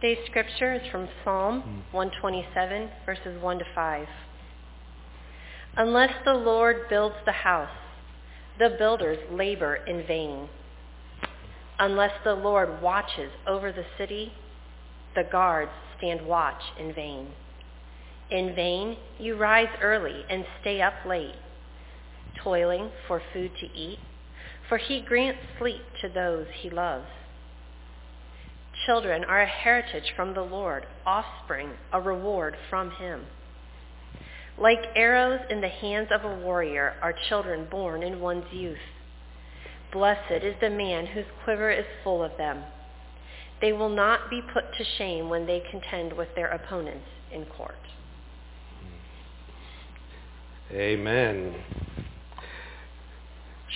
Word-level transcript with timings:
Today's 0.00 0.24
scripture 0.26 0.74
is 0.74 0.82
from 0.92 1.08
Psalm 1.24 1.82
127, 1.90 2.88
verses 3.04 3.42
1 3.42 3.58
to 3.58 3.64
5. 3.74 4.06
Unless 5.76 6.12
the 6.24 6.34
Lord 6.34 6.88
builds 6.88 7.16
the 7.26 7.32
house, 7.32 7.76
the 8.60 8.76
builders 8.78 9.18
labor 9.32 9.74
in 9.74 10.06
vain. 10.06 10.48
Unless 11.80 12.12
the 12.22 12.34
Lord 12.34 12.80
watches 12.80 13.32
over 13.48 13.72
the 13.72 13.82
city, 13.98 14.32
the 15.16 15.24
guards 15.32 15.72
stand 15.96 16.24
watch 16.24 16.62
in 16.78 16.94
vain. 16.94 17.26
In 18.30 18.54
vain 18.54 18.98
you 19.18 19.36
rise 19.36 19.66
early 19.82 20.22
and 20.30 20.44
stay 20.60 20.80
up 20.80 20.94
late, 21.08 21.34
toiling 22.44 22.90
for 23.08 23.20
food 23.32 23.50
to 23.58 23.66
eat, 23.76 23.98
for 24.68 24.78
he 24.78 25.00
grants 25.00 25.40
sleep 25.58 25.82
to 26.02 26.08
those 26.08 26.46
he 26.60 26.70
loves. 26.70 27.08
Children 28.88 29.24
are 29.24 29.42
a 29.42 29.46
heritage 29.46 30.14
from 30.16 30.32
the 30.32 30.40
Lord, 30.40 30.86
offspring 31.04 31.72
a 31.92 32.00
reward 32.00 32.56
from 32.70 32.90
him. 32.92 33.26
Like 34.56 34.78
arrows 34.96 35.40
in 35.50 35.60
the 35.60 35.68
hands 35.68 36.08
of 36.10 36.24
a 36.24 36.38
warrior 36.38 36.94
are 37.02 37.12
children 37.28 37.68
born 37.70 38.02
in 38.02 38.18
one's 38.18 38.50
youth. 38.50 38.78
Blessed 39.92 40.42
is 40.42 40.54
the 40.62 40.70
man 40.70 41.04
whose 41.04 41.26
quiver 41.44 41.70
is 41.70 41.84
full 42.02 42.24
of 42.24 42.32
them. 42.38 42.62
They 43.60 43.74
will 43.74 43.90
not 43.90 44.30
be 44.30 44.40
put 44.54 44.64
to 44.78 44.84
shame 44.96 45.28
when 45.28 45.46
they 45.46 45.62
contend 45.70 46.14
with 46.14 46.28
their 46.34 46.48
opponents 46.48 47.08
in 47.30 47.44
court. 47.44 47.74
Amen. 50.72 51.54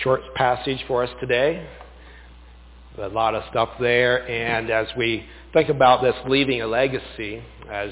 Short 0.02 0.22
passage 0.36 0.82
for 0.88 1.02
us 1.02 1.10
today. 1.20 1.68
A 2.98 3.08
lot 3.08 3.34
of 3.34 3.42
stuff 3.50 3.70
there. 3.80 4.28
And 4.28 4.70
as 4.70 4.86
we 4.96 5.24
think 5.52 5.70
about 5.70 6.02
this 6.02 6.14
leaving 6.28 6.60
a 6.60 6.66
legacy, 6.66 7.42
as 7.70 7.90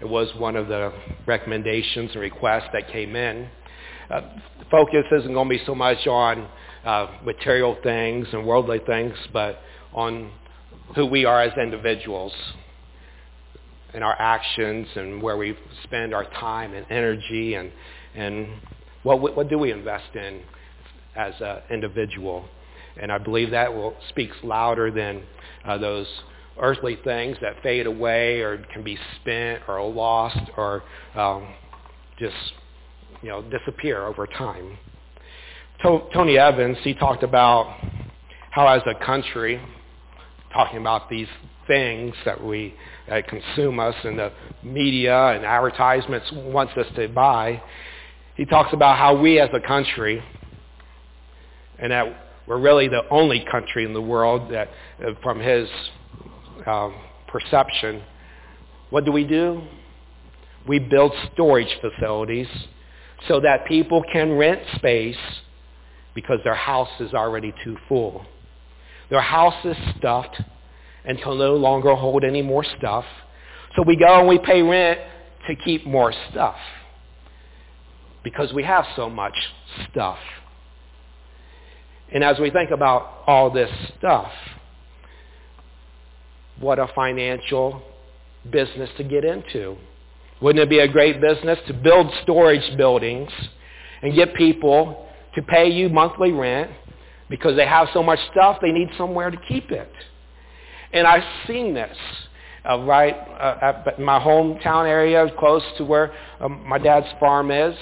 it 0.00 0.08
was 0.08 0.28
one 0.36 0.54
of 0.54 0.68
the 0.68 0.92
recommendations 1.26 2.12
and 2.12 2.20
requests 2.20 2.68
that 2.72 2.88
came 2.92 3.16
in, 3.16 3.48
uh, 4.08 4.20
focus 4.70 5.04
isn't 5.10 5.32
going 5.32 5.48
to 5.48 5.58
be 5.58 5.62
so 5.66 5.74
much 5.74 6.06
on 6.06 6.48
uh, 6.84 7.08
material 7.24 7.76
things 7.82 8.28
and 8.32 8.46
worldly 8.46 8.80
things, 8.86 9.14
but 9.32 9.58
on 9.92 10.30
who 10.94 11.06
we 11.06 11.24
are 11.24 11.42
as 11.42 11.52
individuals 11.58 12.32
and 13.94 14.04
our 14.04 14.14
actions 14.20 14.86
and 14.94 15.20
where 15.20 15.36
we 15.36 15.56
spend 15.82 16.14
our 16.14 16.24
time 16.24 16.72
and 16.74 16.86
energy 16.90 17.54
and, 17.54 17.72
and 18.14 18.48
what, 19.02 19.20
what 19.20 19.48
do 19.48 19.58
we 19.58 19.72
invest 19.72 20.14
in 20.14 20.42
as 21.16 21.32
an 21.40 21.62
individual. 21.70 22.44
And 23.00 23.12
I 23.12 23.18
believe 23.18 23.50
that 23.50 23.72
will 23.72 23.94
speaks 24.08 24.36
louder 24.42 24.90
than 24.90 25.22
uh, 25.64 25.78
those 25.78 26.06
earthly 26.58 26.98
things 27.04 27.36
that 27.42 27.62
fade 27.62 27.86
away 27.86 28.40
or 28.40 28.58
can 28.72 28.82
be 28.82 28.98
spent 29.20 29.62
or 29.68 29.82
lost 29.88 30.38
or 30.56 30.82
um, 31.14 31.48
just 32.18 32.34
you 33.22 33.28
know 33.28 33.42
disappear 33.42 34.04
over 34.06 34.26
time. 34.26 34.78
Tony 35.82 36.38
Evans, 36.38 36.78
he 36.82 36.94
talked 36.94 37.22
about 37.22 37.78
how 38.50 38.66
as 38.66 38.82
a 38.86 39.04
country, 39.04 39.60
talking 40.52 40.78
about 40.78 41.10
these 41.10 41.28
things 41.66 42.14
that 42.24 42.42
we 42.42 42.74
that 43.08 43.28
consume 43.28 43.78
us 43.78 43.94
and 44.04 44.18
the 44.18 44.32
media 44.62 45.28
and 45.28 45.44
advertisements 45.44 46.26
wants 46.32 46.72
us 46.76 46.86
to 46.96 47.08
buy, 47.08 47.62
he 48.36 48.44
talks 48.46 48.72
about 48.72 48.96
how 48.96 49.14
we 49.20 49.38
as 49.38 49.50
a 49.52 49.60
country, 49.60 50.22
and 51.78 51.92
that 51.92 52.25
we're 52.46 52.60
really 52.60 52.88
the 52.88 53.02
only 53.10 53.44
country 53.50 53.84
in 53.84 53.92
the 53.92 54.00
world 54.00 54.52
that, 54.52 54.68
uh, 55.04 55.12
from 55.22 55.40
his 55.40 55.68
um, 56.66 56.94
perception, 57.26 58.02
what 58.90 59.04
do 59.04 59.12
we 59.12 59.24
do? 59.24 59.62
We 60.66 60.78
build 60.78 61.12
storage 61.32 61.76
facilities 61.80 62.48
so 63.28 63.40
that 63.40 63.66
people 63.66 64.02
can 64.12 64.32
rent 64.32 64.60
space 64.76 65.16
because 66.14 66.38
their 66.44 66.54
house 66.54 67.00
is 67.00 67.12
already 67.14 67.52
too 67.64 67.76
full. 67.88 68.24
Their 69.10 69.20
house 69.20 69.64
is 69.64 69.76
stuffed 69.98 70.40
and 71.04 71.20
can 71.20 71.38
no 71.38 71.54
longer 71.54 71.94
hold 71.94 72.24
any 72.24 72.42
more 72.42 72.64
stuff. 72.78 73.04
So 73.76 73.82
we 73.82 73.96
go 73.96 74.20
and 74.20 74.28
we 74.28 74.38
pay 74.38 74.62
rent 74.62 75.00
to 75.48 75.54
keep 75.54 75.86
more 75.86 76.12
stuff 76.30 76.56
because 78.24 78.52
we 78.52 78.64
have 78.64 78.84
so 78.96 79.08
much 79.08 79.34
stuff. 79.90 80.18
And 82.12 82.22
as 82.22 82.38
we 82.38 82.50
think 82.50 82.70
about 82.70 83.22
all 83.26 83.50
this 83.50 83.70
stuff, 83.98 84.30
what 86.60 86.78
a 86.78 86.88
financial 86.94 87.82
business 88.50 88.90
to 88.96 89.04
get 89.04 89.24
into. 89.24 89.76
Wouldn't 90.40 90.62
it 90.62 90.70
be 90.70 90.78
a 90.78 90.88
great 90.88 91.20
business 91.20 91.58
to 91.66 91.74
build 91.74 92.12
storage 92.22 92.76
buildings 92.76 93.30
and 94.02 94.14
get 94.14 94.34
people 94.34 95.08
to 95.34 95.42
pay 95.42 95.70
you 95.70 95.88
monthly 95.88 96.32
rent 96.32 96.70
because 97.28 97.56
they 97.56 97.66
have 97.66 97.88
so 97.92 98.02
much 98.02 98.18
stuff 98.30 98.58
they 98.60 98.72
need 98.72 98.88
somewhere 98.96 99.30
to 99.30 99.36
keep 99.48 99.70
it. 99.70 99.90
And 100.92 101.06
I've 101.06 101.24
seen 101.46 101.74
this 101.74 101.96
uh, 102.68 102.80
right 102.80 103.14
uh, 103.14 103.58
at 103.86 104.00
my 104.00 104.18
hometown 104.18 104.88
area, 104.88 105.26
close 105.38 105.62
to 105.78 105.84
where 105.84 106.12
um, 106.40 106.64
my 106.66 106.78
dad's 106.78 107.06
farm 107.18 107.50
is. 107.50 107.74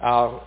Uh, 0.00 0.38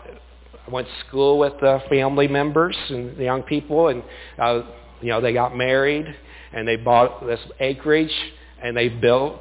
I 0.68 0.72
went 0.72 0.88
to 0.88 1.08
school 1.08 1.40
with 1.40 1.54
the 1.62 1.82
family 1.90 2.28
members 2.28 2.76
and 2.90 3.16
the 3.18 3.24
young 3.24 3.44
people, 3.44 3.88
and 3.88 4.04
uh, 4.38 4.64
you 5.02 5.10
know 5.10 5.22
they 5.22 5.34
got 5.34 5.56
married 5.56 6.06
and 6.54 6.68
they 6.68 6.76
bought 6.76 7.26
this 7.26 7.40
acreage 7.60 8.14
and 8.62 8.76
they 8.76 8.90
built 8.90 9.36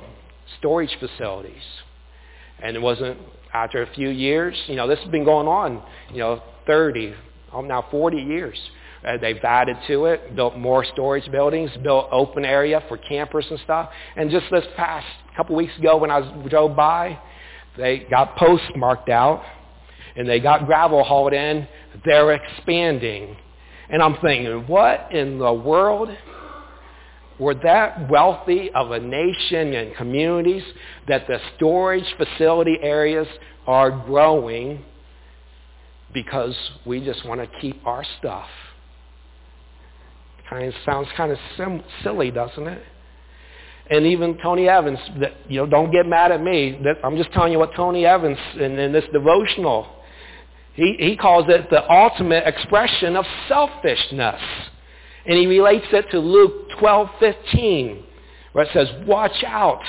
storage 0.59 0.97
facilities. 1.01 1.63
And 2.63 2.77
it 2.77 2.81
wasn't 2.81 3.19
after 3.53 3.83
a 3.83 3.95
few 3.95 4.09
years, 4.09 4.57
you 4.67 4.77
know, 4.77 4.87
this 4.87 4.99
has 5.01 5.09
been 5.09 5.25
going 5.25 5.47
on, 5.47 5.83
you 6.13 6.19
know, 6.19 6.43
30, 6.67 7.15
um, 7.53 7.69
now 7.69 7.87
40 7.91 8.19
years. 8.19 8.59
Uh, 9.07 9.17
they've 9.19 9.43
added 9.45 9.77
to 9.87 10.07
it, 10.07 10.35
built 10.35 10.57
more 10.57 10.85
storage 10.85 11.31
buildings, 11.31 11.71
built 11.83 12.09
open 12.11 12.45
area 12.45 12.83
for 12.89 12.97
campers 12.97 13.47
and 13.51 13.59
stuff. 13.61 13.91
And 14.17 14.31
just 14.31 14.47
this 14.51 14.65
past 14.77 15.07
couple 15.37 15.55
weeks 15.55 15.77
ago 15.79 15.97
when 15.97 16.11
I 16.11 16.19
was, 16.19 16.51
drove 16.51 16.75
by, 16.75 17.19
they 17.77 18.07
got 18.11 18.37
posts 18.37 18.67
marked 18.75 19.09
out 19.09 19.43
and 20.17 20.29
they 20.29 20.41
got 20.41 20.67
gravel 20.67 21.05
hauled 21.05 21.33
in. 21.33 21.67
They're 22.05 22.33
expanding. 22.33 23.37
And 23.89 24.03
I'm 24.03 24.17
thinking, 24.21 24.67
what 24.67 25.13
in 25.13 25.39
the 25.39 25.53
world? 25.53 26.11
We're 27.39 27.55
that 27.63 28.09
wealthy 28.11 28.71
of 28.75 28.91
a 28.93 28.99
nation 28.99 29.75
and 29.75 29.95
communities 29.95 30.63
that 31.07 31.27
the 31.27 31.39
storage 31.57 32.07
facility 32.17 32.79
areas 32.81 33.27
are 33.67 33.91
growing 33.91 34.83
because 36.15 36.57
we 36.87 37.05
just 37.05 37.27
want 37.27 37.43
to 37.43 37.61
keep 37.61 37.87
our 37.87 38.05
stuff. 38.19 38.49
Kind 40.49 40.67
of 40.67 40.75
sounds 40.87 41.09
kind 41.17 41.31
of 41.31 41.39
sim- 41.57 41.85
silly, 42.03 42.31
doesn't 42.31 42.67
it? 42.67 42.83
And 43.91 44.07
even 44.07 44.39
Tony 44.39 44.69
Evans, 44.69 44.99
that, 45.21 45.35
you 45.49 45.61
know, 45.61 45.67
don't 45.67 45.93
get 45.93 46.07
mad 46.07 46.33
at 46.33 46.43
me. 46.43 46.81
That, 46.85 46.97
I'm 47.05 47.17
just 47.17 47.33
telling 47.33 47.53
you 47.53 47.59
what 47.59 47.75
Tony 47.75 48.07
Evans 48.07 48.39
in, 48.55 48.79
in 48.79 48.93
this 48.93 49.05
devotional, 49.13 49.87
he, 50.77 50.95
he 50.99 51.17
calls 51.17 51.47
it 51.49 51.71
the 51.71 51.91
ultimate 51.91 52.47
expression 52.47 53.17
of 53.17 53.25
selfishness. 53.49 54.41
And 55.25 55.39
he 55.39 55.47
relates 55.47 55.87
it 55.91 56.11
to 56.11 56.19
Luke 56.19 56.71
12:15, 56.79 58.03
where 58.53 58.65
it 58.67 58.71
says, 58.73 58.89
"Watch 59.07 59.43
out, 59.45 59.83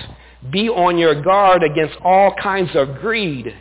be 0.50 0.70
on 0.70 0.98
your 0.98 1.22
guard 1.22 1.62
against 1.62 1.98
all 2.03 2.34
kinds 2.42 2.75
of 2.75 3.00
greed." 3.00 3.53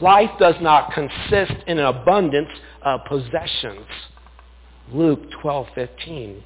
Life 0.00 0.30
does 0.38 0.56
not 0.60 0.92
consist 0.92 1.54
in 1.66 1.78
an 1.78 1.86
abundance 1.86 2.50
of 2.82 3.00
possessions. 3.06 3.86
Luke 4.92 5.30
12:15. 5.42 6.42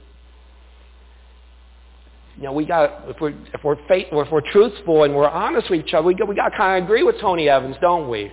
You 2.37 2.45
know, 2.45 2.53
we 2.53 2.65
got 2.65 3.03
if 3.09 3.21
we're 3.21 3.35
if 3.53 3.65
we're 3.65 3.77
faithful, 3.89 4.23
if 4.23 4.31
we're 4.31 4.41
truthful 4.41 5.03
and 5.03 5.15
we're 5.15 5.29
honest 5.29 5.69
with 5.69 5.81
each 5.81 5.93
other, 5.93 6.06
we 6.06 6.15
got, 6.15 6.29
we 6.29 6.37
got 6.37 6.50
to 6.50 6.56
kind 6.56 6.79
of 6.79 6.88
agree 6.88 7.03
with 7.03 7.21
Tony 7.21 7.49
Evans, 7.49 7.76
don't 7.81 8.09
we? 8.09 8.31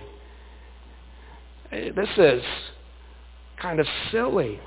Eh, 1.78 1.90
this 1.94 2.08
is 2.16 2.42
kind 3.60 3.80
of 3.80 3.86
silly. 4.10 4.60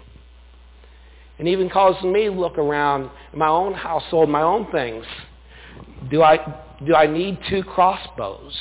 And 1.39 1.47
even 1.47 1.69
causes 1.69 2.03
me 2.03 2.25
to 2.25 2.31
look 2.31 2.57
around 2.57 3.09
my 3.33 3.47
own 3.47 3.73
household, 3.73 4.29
my 4.29 4.41
own 4.41 4.71
things. 4.71 5.05
Do 6.09 6.21
I 6.23 6.37
do 6.85 6.95
I 6.95 7.07
need 7.07 7.39
two 7.49 7.63
crossbows? 7.63 8.55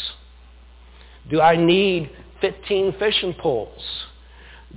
Do 1.30 1.40
I 1.40 1.56
need 1.56 2.10
15 2.40 2.96
fishing 2.98 3.34
poles? 3.34 3.82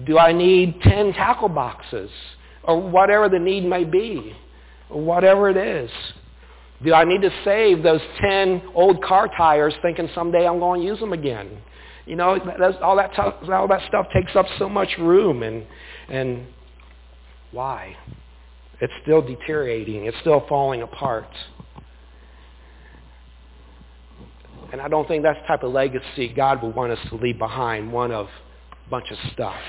Do 0.05 0.17
I 0.17 0.31
need 0.31 0.81
10 0.81 1.13
tackle 1.13 1.49
boxes? 1.49 2.09
Or 2.63 2.81
whatever 2.81 3.29
the 3.29 3.39
need 3.39 3.65
may 3.65 3.83
be, 3.83 4.35
or 4.89 5.01
whatever 5.01 5.49
it 5.49 5.57
is. 5.57 5.91
Do 6.83 6.93
I 6.93 7.03
need 7.03 7.21
to 7.21 7.31
save 7.43 7.83
those 7.83 8.01
10 8.21 8.61
old 8.73 9.03
car 9.03 9.29
tires 9.35 9.73
thinking 9.81 10.09
someday 10.15 10.47
I'm 10.47 10.59
going 10.59 10.81
to 10.81 10.87
use 10.87 10.99
them 10.99 11.13
again? 11.13 11.61
You 12.05 12.15
know, 12.15 12.37
all, 12.81 12.95
that 12.97 13.13
t- 13.15 13.51
all 13.51 13.67
that 13.67 13.87
stuff 13.87 14.07
takes 14.13 14.35
up 14.35 14.45
so 14.59 14.67
much 14.67 14.89
room. 14.99 15.43
And, 15.43 15.65
and 16.09 16.47
why? 17.51 17.95
It's 18.81 18.93
still 19.03 19.21
deteriorating. 19.21 20.05
It's 20.05 20.17
still 20.19 20.45
falling 20.49 20.81
apart. 20.81 21.29
And 24.73 24.81
I 24.81 24.87
don't 24.87 25.07
think 25.07 25.23
that's 25.23 25.39
the 25.41 25.47
type 25.47 25.63
of 25.63 25.71
legacy 25.71 26.33
God 26.35 26.63
would 26.63 26.75
want 26.75 26.91
us 26.91 26.99
to 27.09 27.15
leave 27.15 27.37
behind, 27.37 27.91
one 27.91 28.11
of 28.11 28.25
a 28.25 28.89
bunch 28.89 29.11
of 29.11 29.17
stuff. 29.31 29.61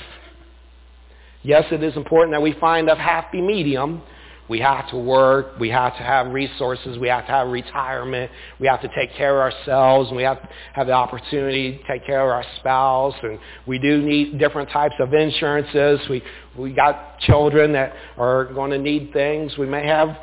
Yes, 1.42 1.64
it 1.70 1.82
is 1.82 1.94
important 1.94 2.32
that 2.32 2.40
we 2.40 2.54
find 2.54 2.88
a 2.88 2.96
happy 2.96 3.42
medium 3.42 4.02
we 4.48 4.58
have 4.60 4.90
to 4.90 4.98
work. 4.98 5.58
We 5.58 5.70
have 5.70 5.96
to 5.96 6.02
have 6.02 6.32
resources. 6.32 6.98
We 6.98 7.08
have 7.08 7.24
to 7.26 7.32
have 7.32 7.48
retirement. 7.48 8.30
We 8.60 8.66
have 8.66 8.82
to 8.82 8.88
take 8.94 9.14
care 9.14 9.42
of 9.42 9.52
ourselves. 9.52 10.12
We 10.12 10.22
have 10.22 10.42
to 10.42 10.48
have 10.74 10.86
the 10.86 10.92
opportunity 10.92 11.78
to 11.78 11.86
take 11.86 12.04
care 12.04 12.20
of 12.20 12.28
our 12.28 12.44
spouse. 12.58 13.14
And 13.22 13.38
we 13.66 13.78
do 13.78 14.02
need 14.02 14.38
different 14.38 14.70
types 14.70 14.94
of 15.00 15.14
insurances. 15.14 16.00
We, 16.10 16.22
we 16.58 16.72
got 16.72 17.18
children 17.20 17.72
that 17.72 17.94
are 18.18 18.46
going 18.52 18.70
to 18.72 18.78
need 18.78 19.12
things. 19.14 19.56
We 19.56 19.66
may 19.66 19.86
have 19.86 20.16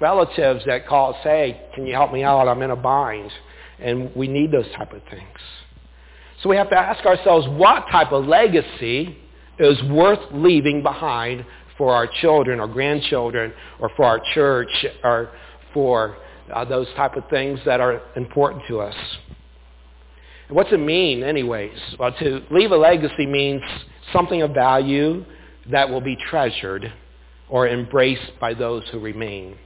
relatives 0.00 0.64
that 0.66 0.86
call 0.88 1.12
and 1.12 1.22
say, 1.22 1.60
can 1.74 1.86
you 1.86 1.92
help 1.92 2.12
me 2.12 2.22
out? 2.22 2.48
I'm 2.48 2.62
in 2.62 2.70
a 2.70 2.76
bind. 2.76 3.30
And 3.78 4.10
we 4.16 4.26
need 4.26 4.52
those 4.52 4.70
type 4.74 4.94
of 4.94 5.02
things. 5.10 5.38
So 6.42 6.48
we 6.48 6.56
have 6.56 6.70
to 6.70 6.78
ask 6.78 7.04
ourselves, 7.04 7.46
what 7.48 7.86
type 7.90 8.12
of 8.12 8.24
legacy 8.24 9.18
is 9.58 9.82
worth 9.84 10.20
leaving 10.32 10.82
behind 10.82 11.44
for 11.78 11.94
our 11.94 12.06
children 12.20 12.60
or 12.60 12.68
grandchildren 12.68 13.52
or 13.78 13.90
for 13.96 14.04
our 14.04 14.20
church 14.34 14.86
or 15.04 15.30
for 15.74 16.16
uh, 16.52 16.64
those 16.64 16.86
type 16.96 17.16
of 17.16 17.24
things 17.28 17.58
that 17.66 17.80
are 17.80 18.00
important 18.16 18.62
to 18.68 18.80
us. 18.80 18.94
what's 20.48 20.72
it 20.72 20.78
mean 20.78 21.22
anyways? 21.22 21.78
Well, 21.98 22.12
to 22.12 22.42
leave 22.50 22.70
a 22.70 22.76
legacy 22.76 23.26
means 23.26 23.62
something 24.12 24.42
of 24.42 24.52
value 24.52 25.24
that 25.70 25.90
will 25.90 26.00
be 26.00 26.16
treasured 26.30 26.92
or 27.48 27.68
embraced 27.68 28.38
by 28.40 28.54
those 28.54 28.84
who 28.90 29.00
remain. 29.00 29.56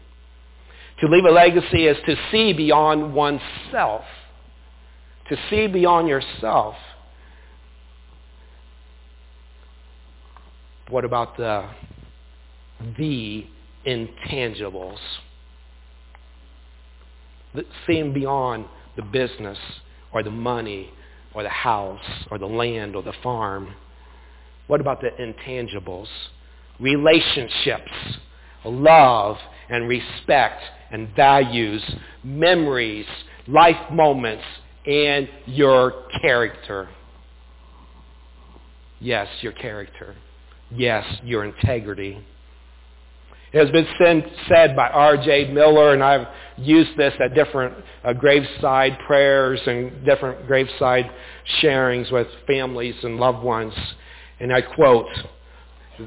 To 1.01 1.09
leave 1.09 1.25
a 1.25 1.31
legacy 1.31 1.87
is 1.87 1.97
to 2.07 2.17
see 2.31 2.53
beyond 2.53 3.15
oneself. 3.15 4.05
To 5.29 5.37
see 5.49 5.67
beyond 5.67 6.09
yourself. 6.09 6.75
What 10.91 11.05
about 11.05 11.37
the 11.37 11.69
the 12.97 13.47
intangibles. 13.87 14.99
Seeing 17.87 18.13
beyond 18.13 18.67
the 18.97 19.03
business 19.03 19.59
or 20.13 20.23
the 20.23 20.31
money 20.31 20.91
or 21.35 21.43
the 21.43 21.49
house 21.49 22.05
or 22.31 22.39
the 22.39 22.47
land 22.47 22.97
or 22.97 23.03
the 23.03 23.13
farm. 23.23 23.75
What 24.67 24.81
about 24.81 25.01
the 25.01 25.11
intangibles? 25.11 26.09
Relationships, 26.79 27.91
love 28.65 29.37
and 29.69 29.89
respect 29.89 30.63
and 30.91 31.15
values, 31.15 31.83
memories, 32.25 33.07
life 33.47 33.91
moments, 33.93 34.45
and 34.87 35.29
your 35.47 36.05
character. 36.21 36.89
Yes, 38.99 39.29
your 39.41 39.53
character. 39.53 40.15
Yes, 40.71 41.05
your 41.25 41.45
integrity. 41.45 42.25
It 43.53 43.59
has 43.59 43.71
been 43.71 44.25
said 44.49 44.77
by 44.77 44.89
R.J. 44.89 45.53
Miller, 45.53 45.93
and 45.93 46.03
I've 46.03 46.27
used 46.57 46.97
this 46.97 47.15
at 47.25 47.35
different 47.35 47.75
uh, 48.05 48.13
graveside 48.13 48.99
prayers 49.07 49.61
and 49.67 50.05
different 50.05 50.47
graveside 50.47 51.11
sharings 51.61 52.13
with 52.13 52.29
families 52.47 52.95
and 53.03 53.17
loved 53.17 53.43
ones. 53.43 53.75
And 54.39 54.53
I 54.53 54.63
quote, 54.63 55.09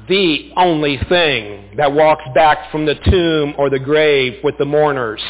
the 0.08 0.50
only 0.56 0.98
thing 1.08 1.76
that 1.76 1.92
walks 1.92 2.24
back 2.34 2.70
from 2.72 2.86
the 2.86 2.94
tomb 2.94 3.54
or 3.58 3.70
the 3.70 3.78
grave 3.78 4.40
with 4.42 4.58
the 4.58 4.64
mourners 4.64 5.22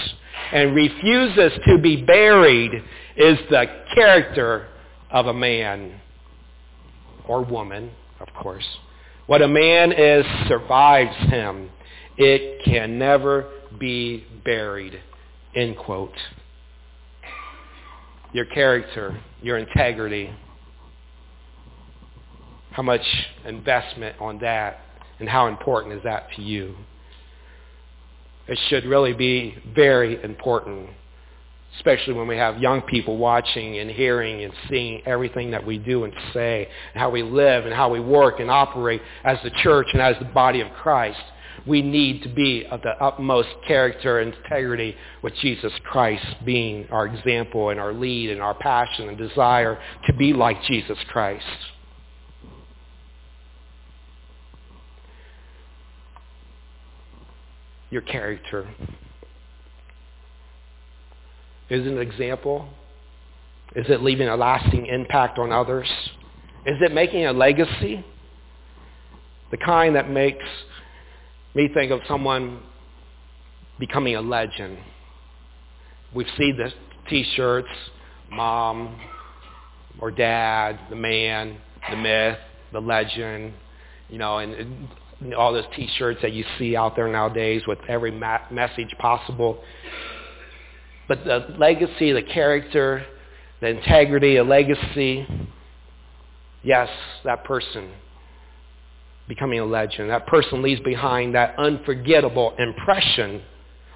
and 0.52 0.74
refuses 0.74 1.52
to 1.66 1.78
be 1.78 1.96
buried 1.96 2.72
is 3.16 3.38
the 3.50 3.66
character 3.94 4.68
of 5.10 5.26
a 5.26 5.34
man 5.34 6.00
or 7.26 7.44
woman, 7.44 7.90
of 8.20 8.28
course. 8.34 8.64
What 9.26 9.42
a 9.42 9.48
man 9.48 9.92
is 9.92 10.24
survives 10.48 11.16
him. 11.30 11.70
It 12.16 12.64
can 12.64 12.98
never 12.98 13.50
be 13.78 14.24
buried. 14.44 15.00
End 15.54 15.76
quote. 15.76 16.14
Your 18.32 18.44
character, 18.46 19.20
your 19.42 19.58
integrity, 19.58 20.30
how 22.70 22.82
much 22.82 23.02
investment 23.44 24.16
on 24.20 24.38
that, 24.40 24.80
and 25.20 25.28
how 25.28 25.46
important 25.46 25.94
is 25.94 26.02
that 26.04 26.26
to 26.36 26.42
you? 26.42 26.74
It 28.46 28.58
should 28.68 28.84
really 28.84 29.12
be 29.12 29.56
very 29.74 30.22
important, 30.22 30.90
especially 31.76 32.14
when 32.14 32.26
we 32.26 32.36
have 32.36 32.58
young 32.58 32.82
people 32.82 33.16
watching 33.16 33.78
and 33.78 33.90
hearing 33.90 34.42
and 34.42 34.52
seeing 34.68 35.02
everything 35.06 35.52
that 35.52 35.64
we 35.64 35.78
do 35.78 36.04
and 36.04 36.12
say, 36.32 36.68
and 36.92 37.00
how 37.00 37.10
we 37.10 37.22
live 37.22 37.64
and 37.64 37.72
how 37.72 37.88
we 37.88 38.00
work 38.00 38.40
and 38.40 38.50
operate 38.50 39.00
as 39.24 39.38
the 39.44 39.50
church 39.62 39.86
and 39.92 40.02
as 40.02 40.16
the 40.18 40.26
body 40.26 40.60
of 40.60 40.70
Christ 40.72 41.20
we 41.66 41.80
need 41.80 42.22
to 42.22 42.28
be 42.28 42.66
of 42.66 42.82
the 42.82 42.90
utmost 43.02 43.48
character 43.66 44.20
and 44.20 44.34
integrity 44.34 44.94
with 45.22 45.34
Jesus 45.36 45.72
Christ 45.84 46.24
being 46.44 46.86
our 46.90 47.06
example 47.06 47.70
and 47.70 47.80
our 47.80 47.92
lead 47.92 48.30
and 48.30 48.40
our 48.40 48.54
passion 48.54 49.08
and 49.08 49.16
desire 49.16 49.80
to 50.06 50.12
be 50.12 50.32
like 50.32 50.62
Jesus 50.64 50.98
Christ. 51.08 51.44
Your 57.90 58.02
character 58.02 58.68
is 61.70 61.86
an 61.86 61.98
example. 61.98 62.68
Is 63.74 63.86
it 63.88 64.02
leaving 64.02 64.28
a 64.28 64.36
lasting 64.36 64.86
impact 64.86 65.38
on 65.38 65.52
others? 65.52 65.88
Is 66.66 66.76
it 66.80 66.92
making 66.92 67.26
a 67.26 67.32
legacy? 67.32 68.04
The 69.50 69.56
kind 69.58 69.94
that 69.96 70.10
makes 70.10 70.44
me 71.54 71.68
think 71.72 71.92
of 71.92 72.00
someone 72.08 72.60
becoming 73.78 74.16
a 74.16 74.20
legend. 74.20 74.78
We've 76.14 76.26
seen 76.36 76.56
the 76.56 76.72
t-shirts, 77.08 77.68
mom 78.30 79.00
or 80.00 80.10
dad, 80.10 80.78
the 80.90 80.96
man, 80.96 81.58
the 81.90 81.96
myth, 81.96 82.38
the 82.72 82.80
legend, 82.80 83.54
you 84.08 84.18
know, 84.18 84.38
and, 84.38 84.54
and 85.20 85.34
all 85.34 85.52
those 85.52 85.64
t-shirts 85.76 86.20
that 86.22 86.32
you 86.32 86.44
see 86.58 86.76
out 86.76 86.96
there 86.96 87.08
nowadays 87.08 87.62
with 87.66 87.78
every 87.88 88.10
ma- 88.10 88.50
message 88.50 88.94
possible. 88.98 89.62
But 91.06 91.24
the 91.24 91.54
legacy, 91.58 92.12
the 92.12 92.22
character, 92.22 93.06
the 93.60 93.68
integrity, 93.68 94.36
a 94.36 94.44
legacy, 94.44 95.26
yes, 96.62 96.88
that 97.24 97.44
person 97.44 97.90
becoming 99.28 99.60
a 99.60 99.64
legend. 99.64 100.10
That 100.10 100.26
person 100.26 100.62
leaves 100.62 100.80
behind 100.82 101.34
that 101.34 101.58
unforgettable 101.58 102.54
impression 102.58 103.42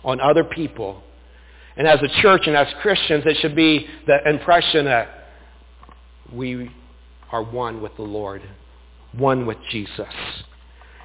on 0.04 0.20
other 0.20 0.44
people. 0.44 1.02
And 1.76 1.86
as 1.86 2.00
a 2.02 2.08
church 2.22 2.42
and 2.46 2.56
as 2.56 2.66
Christians, 2.80 3.24
it 3.26 3.36
should 3.40 3.54
be 3.54 3.86
the 4.06 4.28
impression 4.28 4.86
that 4.86 5.28
we 6.32 6.70
are 7.30 7.42
one 7.42 7.82
with 7.82 7.94
the 7.96 8.02
Lord, 8.02 8.42
one 9.12 9.46
with 9.46 9.58
Jesus. 9.70 10.06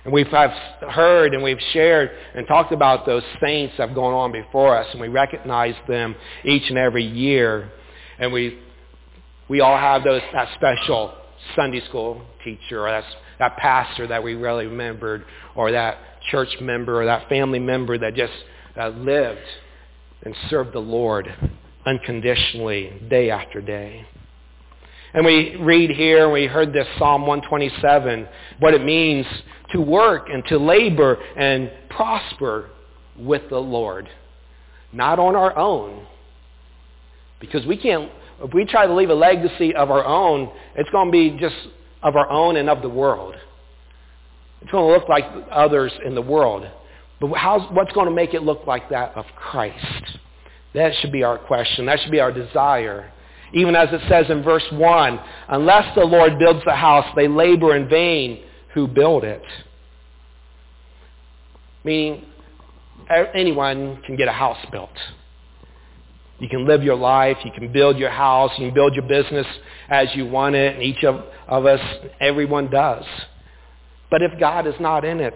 And 0.03 0.11
we've 0.11 0.27
heard 0.27 1.33
and 1.33 1.43
we've 1.43 1.61
shared 1.71 2.11
and 2.35 2.45
talked 2.47 2.73
about 2.73 3.05
those 3.05 3.23
saints 3.41 3.75
that 3.77 3.87
have 3.87 3.95
gone 3.95 4.13
on 4.13 4.31
before 4.31 4.77
us, 4.77 4.87
and 4.91 4.99
we 4.99 5.07
recognize 5.07 5.75
them 5.87 6.15
each 6.43 6.69
and 6.69 6.77
every 6.77 7.05
year. 7.05 7.71
And 8.19 8.33
we, 8.33 8.59
we 9.47 9.61
all 9.61 9.77
have 9.77 10.03
those, 10.03 10.21
that 10.33 10.49
special 10.55 11.13
Sunday 11.55 11.85
school 11.87 12.21
teacher 12.43 12.83
that 12.83 13.05
that 13.39 13.57
pastor 13.57 14.07
that 14.07 14.23
we 14.23 14.35
really 14.35 14.67
remembered 14.67 15.25
or 15.55 15.71
that 15.71 15.97
church 16.31 16.49
member 16.61 17.01
or 17.01 17.05
that 17.05 17.27
family 17.29 17.59
member 17.59 17.97
that 17.97 18.15
just 18.15 18.33
uh, 18.79 18.89
lived 18.89 19.39
and 20.23 20.35
served 20.49 20.73
the 20.73 20.79
Lord 20.79 21.33
unconditionally 21.85 23.01
day 23.09 23.29
after 23.29 23.61
day. 23.61 24.05
And 25.13 25.25
we 25.25 25.55
read 25.57 25.91
here, 25.91 26.29
we 26.29 26.47
heard 26.47 26.73
this 26.73 26.87
Psalm 26.97 27.27
127, 27.27 28.27
what 28.59 28.73
it 28.73 28.83
means 28.83 29.27
to 29.71 29.81
work 29.81 30.27
and 30.31 30.43
to 30.45 30.57
labor 30.57 31.17
and 31.35 31.71
prosper 31.89 32.71
with 33.17 33.43
the 33.49 33.59
Lord. 33.59 34.09
Not 34.91 35.19
on 35.19 35.35
our 35.35 35.55
own. 35.55 36.07
Because 37.39 37.65
we 37.65 37.77
can't, 37.77 38.09
if 38.41 38.53
we 38.53 38.65
try 38.65 38.87
to 38.87 38.93
leave 38.93 39.09
a 39.09 39.15
legacy 39.15 39.75
of 39.75 39.91
our 39.91 40.03
own, 40.03 40.51
it's 40.75 40.89
going 40.89 41.07
to 41.07 41.11
be 41.11 41.37
just 41.39 41.55
of 42.03 42.15
our 42.15 42.29
own 42.29 42.57
and 42.57 42.69
of 42.69 42.81
the 42.81 42.89
world. 42.89 43.35
It's 44.61 44.71
going 44.71 44.87
to 44.87 44.93
look 44.93 45.09
like 45.09 45.25
others 45.51 45.91
in 46.05 46.15
the 46.15 46.21
world. 46.21 46.67
But 47.19 47.33
how's, 47.35 47.69
what's 47.71 47.91
going 47.93 48.07
to 48.07 48.13
make 48.13 48.33
it 48.33 48.43
look 48.43 48.67
like 48.67 48.89
that 48.89 49.13
of 49.15 49.25
Christ? 49.35 50.17
That 50.73 50.93
should 50.99 51.11
be 51.11 51.23
our 51.23 51.37
question. 51.37 51.85
That 51.85 51.99
should 51.99 52.11
be 52.11 52.19
our 52.19 52.31
desire. 52.31 53.11
Even 53.53 53.75
as 53.75 53.89
it 53.91 54.01
says 54.09 54.25
in 54.29 54.43
verse 54.43 54.65
1, 54.71 55.19
unless 55.49 55.93
the 55.95 56.03
Lord 56.03 56.39
builds 56.39 56.63
the 56.65 56.75
house, 56.75 57.05
they 57.15 57.27
labor 57.27 57.75
in 57.75 57.87
vain 57.87 58.43
who 58.73 58.87
build 58.87 59.23
it. 59.23 59.43
Meaning, 61.83 62.25
anyone 63.33 64.01
can 64.05 64.15
get 64.15 64.27
a 64.27 64.31
house 64.31 64.57
built. 64.71 64.89
You 66.43 66.49
can 66.49 66.67
live 66.67 66.83
your 66.83 66.97
life. 66.97 67.37
You 67.45 67.51
can 67.51 67.71
build 67.71 67.97
your 67.97 68.09
house. 68.09 68.51
You 68.57 68.65
can 68.65 68.73
build 68.73 68.95
your 68.95 69.07
business 69.07 69.47
as 69.87 70.09
you 70.13 70.27
want 70.27 70.55
it. 70.55 70.73
And 70.73 70.83
each 70.83 71.01
of, 71.05 71.23
of 71.47 71.65
us, 71.65 71.79
everyone 72.19 72.69
does. 72.69 73.05
But 74.11 74.21
if 74.21 74.37
God 74.41 74.67
is 74.67 74.73
not 74.77 75.05
in 75.05 75.21
it, 75.21 75.33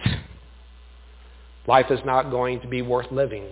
life 1.66 1.86
is 1.92 2.02
not 2.04 2.30
going 2.30 2.60
to 2.60 2.68
be 2.68 2.82
worth 2.82 3.10
living. 3.10 3.46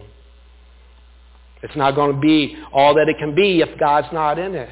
It's 1.64 1.78
not 1.78 1.96
going 1.96 2.14
to 2.14 2.20
be 2.20 2.58
all 2.74 2.94
that 2.96 3.08
it 3.08 3.18
can 3.20 3.34
be 3.34 3.62
if 3.62 3.80
God's 3.80 4.12
not 4.12 4.38
in 4.38 4.54
it. 4.54 4.70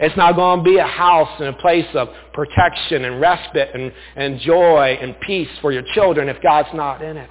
It's 0.00 0.16
not 0.16 0.34
going 0.34 0.58
to 0.58 0.64
be 0.64 0.78
a 0.78 0.86
house 0.88 1.30
and 1.38 1.50
a 1.50 1.52
place 1.52 1.86
of 1.94 2.08
protection 2.32 3.04
and 3.04 3.20
respite 3.20 3.70
and, 3.74 3.92
and 4.16 4.40
joy 4.40 4.98
and 5.00 5.14
peace 5.20 5.48
for 5.60 5.70
your 5.70 5.84
children 5.94 6.28
if 6.28 6.42
God's 6.42 6.70
not 6.74 7.00
in 7.00 7.16
it. 7.16 7.30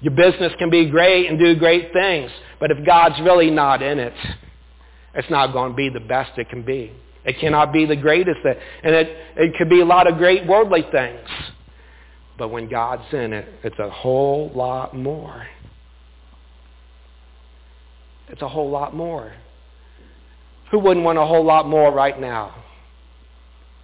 Your 0.00 0.14
business 0.14 0.52
can 0.58 0.70
be 0.70 0.88
great 0.90 1.28
and 1.28 1.38
do 1.38 1.56
great 1.56 1.92
things, 1.92 2.30
but 2.60 2.70
if 2.70 2.84
God's 2.84 3.18
really 3.20 3.50
not 3.50 3.82
in 3.82 3.98
it, 3.98 4.14
it's 5.14 5.30
not 5.30 5.52
going 5.52 5.72
to 5.72 5.76
be 5.76 5.88
the 5.88 6.00
best 6.00 6.38
it 6.38 6.50
can 6.50 6.62
be. 6.62 6.92
It 7.24 7.40
cannot 7.40 7.72
be 7.72 7.86
the 7.86 7.96
greatest. 7.96 8.38
That, 8.44 8.58
and 8.82 8.94
it, 8.94 9.16
it 9.36 9.54
could 9.56 9.68
be 9.68 9.80
a 9.80 9.84
lot 9.84 10.10
of 10.10 10.18
great 10.18 10.46
worldly 10.46 10.84
things. 10.92 11.28
But 12.38 12.48
when 12.48 12.68
God's 12.68 13.12
in 13.12 13.32
it, 13.32 13.48
it's 13.64 13.78
a 13.78 13.90
whole 13.90 14.52
lot 14.54 14.94
more. 14.94 15.46
It's 18.28 18.42
a 18.42 18.48
whole 18.48 18.70
lot 18.70 18.94
more. 18.94 19.32
Who 20.70 20.78
wouldn't 20.78 21.04
want 21.04 21.18
a 21.18 21.24
whole 21.24 21.44
lot 21.44 21.66
more 21.66 21.92
right 21.92 22.20
now? 22.20 22.64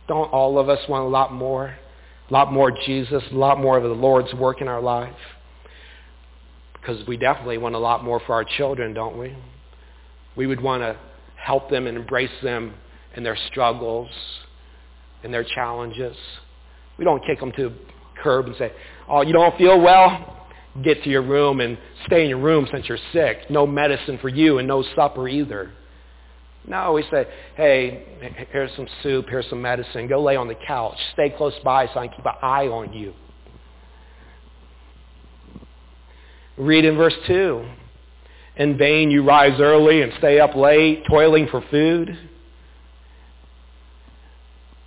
Don't 0.09 0.31
all 0.33 0.59
of 0.59 0.69
us 0.69 0.81
want 0.88 1.04
a 1.04 1.09
lot 1.09 1.33
more? 1.33 1.76
A 2.28 2.33
lot 2.33 2.52
more 2.52 2.71
Jesus, 2.71 3.23
a 3.31 3.35
lot 3.35 3.59
more 3.59 3.76
of 3.76 3.83
the 3.83 3.88
Lord's 3.88 4.33
work 4.35 4.61
in 4.61 4.69
our 4.69 4.81
life? 4.81 5.14
Because 6.83 7.07
we 7.07 7.17
definitely 7.17 7.59
want 7.59 7.75
a 7.77 7.79
lot 7.79 8.05
more 8.05 8.21
for 8.27 8.35
our 8.35 8.45
children, 8.45 8.93
don't 8.93 9.17
we? 9.17 9.35
We 10.37 10.47
would 10.47 10.61
want 10.61 10.83
to 10.83 10.97
help 11.37 11.71
them 11.71 11.87
and 11.87 11.97
embrace 11.97 12.31
them 12.43 12.75
in 13.17 13.23
their 13.23 13.39
struggles 13.51 14.11
and 15.23 15.33
their 15.33 15.45
challenges. 15.45 16.17
We 16.99 17.05
don't 17.05 17.25
kick 17.25 17.41
them 17.41 17.53
to 17.53 17.71
the 17.71 17.75
curb 18.23 18.47
and 18.47 18.57
say, 18.57 18.73
oh, 19.09 19.23
you 19.23 19.33
don't 19.33 19.57
feel 19.57 19.81
well? 19.81 20.49
Get 20.83 21.03
to 21.05 21.11
your 21.11 21.23
room 21.23 21.61
and 21.61 21.79
stay 22.07 22.23
in 22.25 22.29
your 22.29 22.41
room 22.41 22.67
since 22.73 22.89
you're 22.89 22.99
sick. 23.12 23.49
No 23.51 23.67
medicine 23.67 24.19
for 24.21 24.29
you 24.29 24.59
and 24.59 24.67
no 24.67 24.83
supper 24.97 25.29
either. 25.29 25.73
No, 26.67 26.93
we 26.93 27.03
say, 27.11 27.27
hey, 27.57 28.05
here's 28.51 28.71
some 28.77 28.87
soup, 29.03 29.27
here's 29.29 29.49
some 29.51 29.61
medicine. 29.61 30.09
Go 30.09 30.23
lay 30.23 30.37
on 30.37 30.49
the 30.49 30.57
couch. 30.67 30.97
Stay 31.12 31.31
close 31.31 31.55
by 31.65 31.87
so 31.87 32.01
I 32.01 32.07
can 32.07 32.17
keep 32.17 32.27
an 32.27 32.33
eye 32.41 32.69
on 32.69 32.93
you. 32.93 33.15
Read 36.62 36.85
in 36.85 36.97
verse 36.97 37.14
2. 37.26 37.64
In 38.57 38.78
vain 38.78 39.11
you 39.11 39.25
rise 39.25 39.59
early 39.59 40.02
and 40.02 40.12
stay 40.19 40.38
up 40.38 40.54
late, 40.54 41.04
toiling 41.09 41.49
for 41.49 41.61
food. 41.71 42.16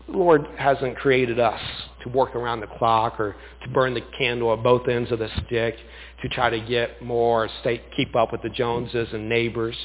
The 0.07 0.17
Lord 0.17 0.47
hasn't 0.57 0.95
created 0.95 1.37
us 1.39 1.59
to 2.03 2.09
work 2.09 2.33
around 2.33 2.61
the 2.61 2.67
clock 2.67 3.19
or 3.19 3.35
to 3.63 3.69
burn 3.69 3.93
the 3.93 4.03
candle 4.17 4.53
at 4.53 4.63
both 4.63 4.87
ends 4.87 5.11
of 5.11 5.19
the 5.19 5.29
stick 5.45 5.75
to 6.21 6.29
try 6.29 6.49
to 6.49 6.61
get 6.61 7.01
more, 7.01 7.49
stay, 7.59 7.81
keep 7.97 8.15
up 8.15 8.31
with 8.31 8.41
the 8.41 8.49
Joneses 8.49 9.09
and 9.11 9.27
neighbors. 9.27 9.75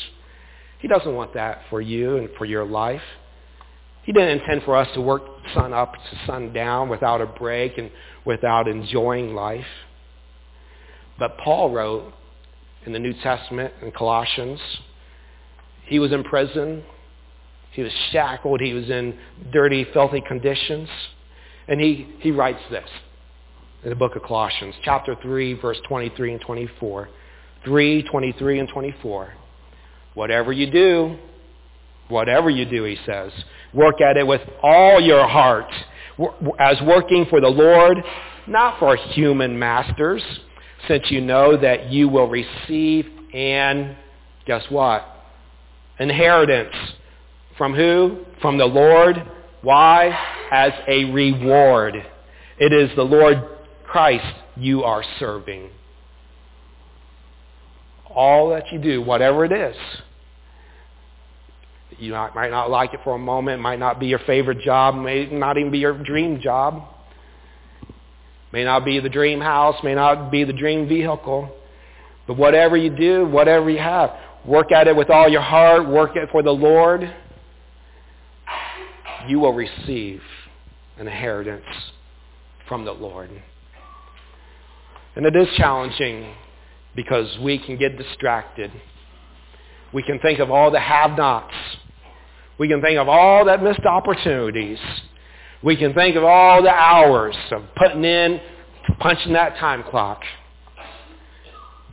He 0.79 0.87
doesn't 0.87 1.15
want 1.15 1.35
that 1.35 1.63
for 1.71 1.81
you 1.81 2.19
and 2.19 2.29
for 2.39 2.45
your 2.45 2.65
life. 2.65 3.03
He 4.05 4.13
didn't 4.13 4.41
intend 4.41 4.63
for 4.63 4.77
us 4.77 4.89
to 4.95 5.01
work 5.01 5.23
sun 5.55 5.73
up 5.73 5.95
to 5.95 6.27
sun 6.27 6.53
down 6.53 6.89
without 6.89 7.21
a 7.21 7.27
break 7.27 7.79
and 7.79 7.91
without 8.25 8.69
enjoying 8.69 9.35
life. 9.35 9.67
But 11.21 11.37
Paul 11.39 11.71
wrote 11.71 12.13
in 12.87 12.95
the 12.95 12.99
New 12.99 13.13
Testament 13.13 13.75
in 13.83 13.93
Colossians, 13.93 14.59
he 15.85 15.99
was 15.99 16.13
in 16.13 16.25
prison. 16.25 16.83
He 17.73 17.83
was 17.83 17.93
shackled. 18.11 18.61
He 18.61 18.73
was 18.73 18.89
in 18.89 19.17
dirty, 19.53 19.87
filthy 19.93 20.23
conditions. 20.27 20.89
And 21.69 21.79
he, 21.79 22.09
he 22.21 22.31
writes 22.31 22.61
this 22.71 22.89
in 23.85 23.91
the 23.91 23.97
book 23.97 24.17
of 24.17 24.23
Colossians, 24.23 24.75
chapter 24.83 25.15
3, 25.21 25.55
verse 25.55 25.79
23 25.87 26.33
and 26.33 26.41
24. 26.41 27.09
3, 27.65 28.03
23 28.03 28.59
and 28.59 28.69
24. 28.69 29.35
Whatever 30.15 30.53
you 30.53 30.71
do, 30.71 31.19
whatever 32.09 32.49
you 32.49 32.65
do, 32.65 32.85
he 32.85 32.97
says, 33.05 33.31
work 33.75 34.01
at 34.01 34.17
it 34.17 34.27
with 34.27 34.41
all 34.63 35.01
your 35.01 35.29
heart 35.29 35.71
as 36.59 36.77
working 36.83 37.27
for 37.29 37.41
the 37.41 37.49
Lord, 37.49 37.99
not 38.47 38.79
for 38.79 38.97
human 38.97 39.59
masters, 39.59 40.23
since 40.89 41.11
you 41.11 41.21
know 41.21 41.57
that 41.57 41.91
you 41.91 42.09
will 42.09 42.29
receive 42.29 43.07
and 43.33 43.97
guess 44.47 44.65
what? 44.69 45.07
Inheritance. 45.99 46.75
From 47.57 47.75
who? 47.75 48.25
From 48.41 48.59
the 48.59 48.67
Lord. 48.67 49.23
Why? 49.63 50.09
As 50.51 50.73
a 50.89 51.05
reward. 51.07 51.95
It 52.59 52.73
is 52.73 52.91
the 52.97 53.03
Lord 53.03 53.43
Christ 53.85 54.35
you 54.57 54.85
are 54.85 55.05
serving 55.19 55.71
all 58.15 58.51
that 58.51 58.73
you 58.73 58.79
do, 58.79 59.03
whatever 59.03 59.45
it 59.45 59.53
is. 59.53 59.77
You 61.99 62.13
might 62.13 62.51
not 62.51 62.71
like 62.71 62.95
it 62.95 63.01
for 63.05 63.15
a 63.15 63.19
moment, 63.19 63.61
might 63.61 63.79
not 63.79 64.01
be 64.01 64.07
your 64.07 64.21
favorite 64.21 64.61
job, 64.61 64.95
may 64.95 65.27
not 65.27 65.59
even 65.59 65.71
be 65.71 65.79
your 65.79 65.97
dream 66.03 66.41
job. 66.41 66.83
May 68.53 68.65
not 68.65 68.85
be 68.85 68.99
the 69.01 69.09
dream 69.09 69.41
house, 69.41 69.77
may 69.85 69.95
not 69.95 70.31
be 70.31 70.45
the 70.45 70.53
dream 70.53 70.89
vehicle. 70.89 71.55
But 72.27 72.37
whatever 72.37 72.77
you 72.77 72.91
do, 72.91 73.27
whatever 73.27 73.71
you 73.71 73.79
have, 73.79 74.11
work 74.45 74.73
at 74.73 74.89
it 74.89 74.97
with 74.97 75.11
all 75.11 75.29
your 75.29 75.41
heart, 75.41 75.89
work 75.89 76.17
it 76.17 76.29
for 76.31 76.43
the 76.43 76.51
Lord. 76.51 77.13
You 79.29 79.41
will 79.41 79.53
receive 79.53 80.23
an 80.99 81.07
inheritance 81.07 81.65
from 82.69 82.85
the 82.85 82.93
Lord. 82.93 83.31
And 85.17 85.27
it 85.27 85.37
is 85.37 85.49
challenging 85.57 86.35
because 86.95 87.39
we 87.41 87.59
can 87.59 87.77
get 87.77 87.97
distracted. 87.99 88.71
We 89.93 90.03
can 90.03 90.19
think 90.21 90.39
of 90.39 90.51
all 90.51 90.71
the 90.71 90.81
have-nots. 90.81 91.55
We 92.59 92.69
can 92.69 92.81
think 92.81 92.99
of 92.99 93.09
all 93.09 93.45
that 93.47 93.63
missed 93.63 93.85
opportunities. 93.85 94.79
We 95.63 95.77
can 95.77 95.93
think 95.95 96.17
of 96.17 96.25
all 96.25 96.63
the 96.63 96.71
hours 96.71 97.37
of 97.51 97.63
putting 97.77 98.05
in, 98.05 98.41
punching 98.99 99.33
that 99.35 99.57
time 99.59 99.85
clock. 99.91 100.23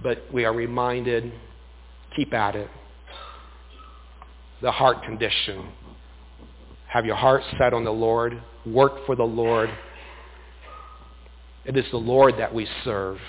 But 0.01 0.25
we 0.31 0.45
are 0.45 0.53
reminded, 0.53 1.33
keep 2.15 2.33
at 2.33 2.55
it. 2.55 2.69
The 4.61 4.71
heart 4.71 5.03
condition. 5.03 5.69
Have 6.87 7.05
your 7.05 7.15
heart 7.15 7.43
set 7.57 7.73
on 7.73 7.83
the 7.83 7.91
Lord. 7.91 8.41
Work 8.65 9.05
for 9.05 9.15
the 9.15 9.23
Lord. 9.23 9.69
It 11.65 11.75
is 11.75 11.85
the 11.91 11.97
Lord 11.97 12.35
that 12.37 12.53
we 12.53 12.67
serve 12.85 13.19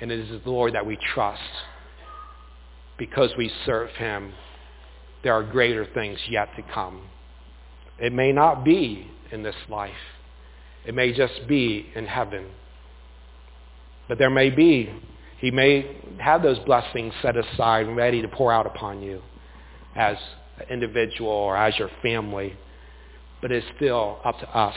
and 0.00 0.12
it 0.12 0.18
is 0.20 0.42
the 0.44 0.50
Lord 0.50 0.74
that 0.74 0.84
we 0.84 0.98
trust. 1.14 1.40
Because 2.98 3.30
we 3.36 3.50
serve 3.64 3.90
him, 3.90 4.32
there 5.22 5.32
are 5.32 5.42
greater 5.42 5.86
things 5.94 6.18
yet 6.28 6.48
to 6.56 6.62
come. 6.74 7.00
It 7.98 8.12
may 8.12 8.32
not 8.32 8.64
be 8.64 9.10
in 9.30 9.42
this 9.42 9.54
life. 9.68 9.92
It 10.84 10.94
may 10.94 11.12
just 11.12 11.46
be 11.48 11.86
in 11.94 12.06
heaven. 12.06 12.46
But 14.08 14.18
there 14.18 14.30
may 14.30 14.50
be. 14.50 14.90
He 15.38 15.50
may 15.50 15.96
have 16.18 16.42
those 16.42 16.58
blessings 16.60 17.12
set 17.22 17.36
aside 17.36 17.86
and 17.86 17.96
ready 17.96 18.22
to 18.22 18.28
pour 18.28 18.52
out 18.52 18.66
upon 18.66 19.02
you 19.02 19.22
as 19.94 20.16
an 20.58 20.66
individual 20.70 21.30
or 21.30 21.56
as 21.56 21.78
your 21.78 21.90
family. 22.02 22.56
But 23.40 23.52
it's 23.52 23.66
still 23.76 24.18
up 24.24 24.38
to 24.40 24.48
us 24.56 24.76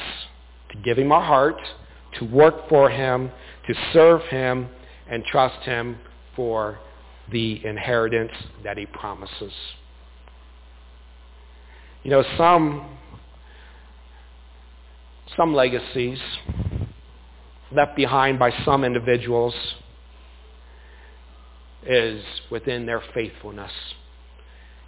to 0.72 0.78
give 0.78 0.98
him 0.98 1.12
our 1.12 1.24
heart, 1.24 1.60
to 2.20 2.26
work 2.26 2.70
for 2.70 2.90
him, 2.90 3.32
to 3.68 3.74
serve 3.94 4.22
him, 4.24 4.70
and 5.10 5.24
trust 5.26 5.64
him 5.64 5.98
for 6.36 6.80
the 7.32 7.66
inheritance 7.66 8.32
that 8.64 8.78
he 8.78 8.86
promises. 8.86 9.54
You 12.04 12.12
know, 12.12 12.24
some, 12.38 12.98
some 15.36 15.54
legacies 15.54 16.20
left 17.72 17.96
behind 17.96 18.40
by 18.40 18.52
some 18.64 18.84
individuals 18.84 19.54
is 21.86 22.24
within 22.50 22.86
their 22.86 23.02
faithfulness. 23.14 23.72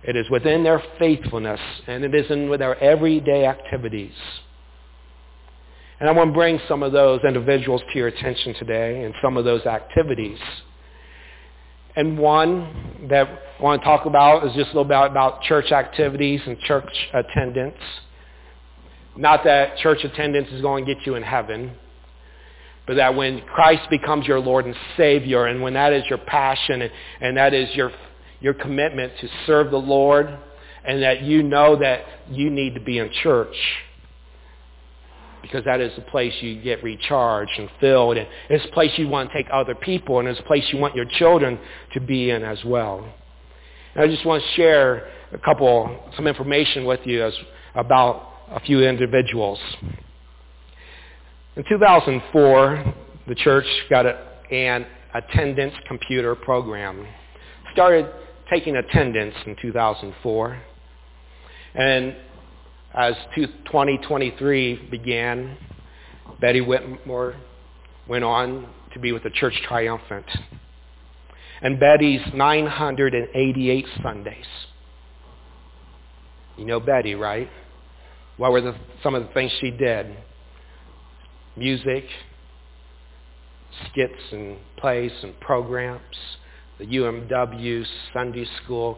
It 0.03 0.15
is 0.15 0.29
within 0.29 0.63
their 0.63 0.81
faithfulness, 0.97 1.59
and 1.87 2.05
it 2.05 2.15
is 2.15 2.29
in 2.31 2.49
with 2.49 2.61
their 2.61 2.81
everyday 2.81 3.45
activities. 3.45 4.13
And 5.99 6.07
I 6.07 6.13
want 6.13 6.29
to 6.29 6.33
bring 6.33 6.59
some 6.69 6.83
of 6.83 6.93
those 6.93 7.21
individuals 7.27 7.81
to 7.91 7.97
your 7.97 8.07
attention 8.07 8.53
today 8.55 9.03
and 9.03 9.13
some 9.21 9.35
of 9.35 9.43
those 9.43 9.65
activities. 9.65 10.39
And 11.97 12.17
one 12.17 13.07
that 13.09 13.27
I 13.59 13.61
want 13.61 13.81
to 13.81 13.85
talk 13.85 14.05
about 14.05 14.45
is 14.47 14.53
just 14.53 14.67
a 14.71 14.79
little 14.79 14.85
bit 14.85 15.11
about 15.11 15.41
church 15.41 15.73
activities 15.73 16.39
and 16.45 16.57
church 16.61 16.89
attendance. 17.13 17.75
Not 19.15 19.43
that 19.43 19.77
church 19.77 20.03
attendance 20.03 20.47
is 20.51 20.61
going 20.61 20.85
to 20.85 20.93
get 20.93 21.05
you 21.05 21.15
in 21.15 21.23
heaven, 21.23 21.71
but 22.87 22.95
that 22.95 23.15
when 23.15 23.41
Christ 23.41 23.89
becomes 23.89 24.25
your 24.25 24.39
Lord 24.39 24.65
and 24.65 24.75
Savior, 24.97 25.45
and 25.45 25.61
when 25.61 25.73
that 25.73 25.93
is 25.93 26.03
your 26.09 26.17
passion 26.19 26.81
and, 26.81 26.91
and 27.21 27.37
that 27.37 27.53
is 27.53 27.73
your, 27.75 27.91
your 28.39 28.53
commitment 28.53 29.13
to 29.21 29.29
serve 29.45 29.71
the 29.71 29.77
Lord 29.77 30.37
and 30.85 31.03
that 31.03 31.21
you 31.21 31.43
know 31.43 31.75
that 31.75 32.05
you 32.29 32.49
need 32.49 32.73
to 32.73 32.79
be 32.79 32.97
in 32.97 33.11
church 33.21 33.55
because 35.41 35.63
that 35.65 35.79
is 35.79 35.91
the 35.95 36.01
place 36.03 36.33
you 36.41 36.61
get 36.61 36.83
recharged 36.83 37.51
and 37.57 37.69
filled 37.79 38.17
and 38.17 38.27
it's 38.49 38.65
a 38.65 38.69
place 38.69 38.91
you 38.97 39.07
want 39.07 39.29
to 39.29 39.37
take 39.37 39.47
other 39.53 39.75
people 39.75 40.19
and 40.19 40.27
it's 40.27 40.39
a 40.39 40.43
place 40.43 40.63
you 40.71 40.79
want 40.79 40.95
your 40.95 41.05
children 41.05 41.59
to 41.93 41.99
be 41.99 42.29
in 42.29 42.43
as 42.43 42.63
well. 42.65 43.07
And 43.95 44.03
I 44.03 44.07
just 44.07 44.25
want 44.25 44.43
to 44.43 44.49
share 44.55 45.09
a 45.31 45.37
couple, 45.37 45.95
some 46.15 46.27
information 46.27 46.85
with 46.85 47.01
you 47.05 47.23
as, 47.23 47.33
about 47.75 48.28
a 48.51 48.59
few 48.61 48.81
individuals. 48.81 49.59
In 51.55 51.63
2004, 51.67 52.95
the 53.27 53.35
church 53.35 53.65
got 53.89 54.05
a, 54.05 54.19
an 54.51 54.85
attendance 55.13 55.73
computer 55.87 56.35
program. 56.35 57.05
Started 57.73 58.07
taking 58.49 58.75
attendance 58.75 59.35
in 59.45 59.55
2004. 59.61 60.61
And 61.75 62.15
as 62.93 63.13
2023 63.35 64.87
began, 64.89 65.57
Betty 66.41 66.61
Whitmore 66.61 67.35
went 68.07 68.23
on 68.23 68.67
to 68.93 68.99
be 68.99 69.11
with 69.11 69.23
the 69.23 69.29
Church 69.29 69.53
Triumphant. 69.67 70.25
And 71.61 71.79
Betty's 71.79 72.21
988 72.33 73.85
Sundays. 74.01 74.45
You 76.57 76.65
know 76.65 76.79
Betty, 76.79 77.15
right? 77.15 77.49
What 78.39 78.51
were 78.53 78.61
the, 78.61 78.73
some 79.03 79.13
of 79.15 79.23
the 79.23 79.29
things 79.33 79.51
she 79.59 79.69
did? 79.69 80.15
Music, 81.57 82.05
skits 83.91 84.13
and 84.31 84.55
plays 84.77 85.11
and 85.23 85.37
programs, 85.41 86.15
the 86.77 86.85
UMW 86.85 87.85
Sunday 88.13 88.45
School, 88.63 88.97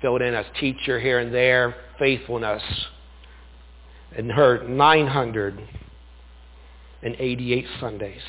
filled 0.00 0.22
in 0.22 0.32
as 0.32 0.46
teacher 0.58 0.98
here 0.98 1.18
and 1.18 1.34
there, 1.34 1.74
faithfulness. 1.98 2.62
And 4.16 4.32
her 4.32 4.66
988 4.66 7.66
Sundays, 7.78 8.22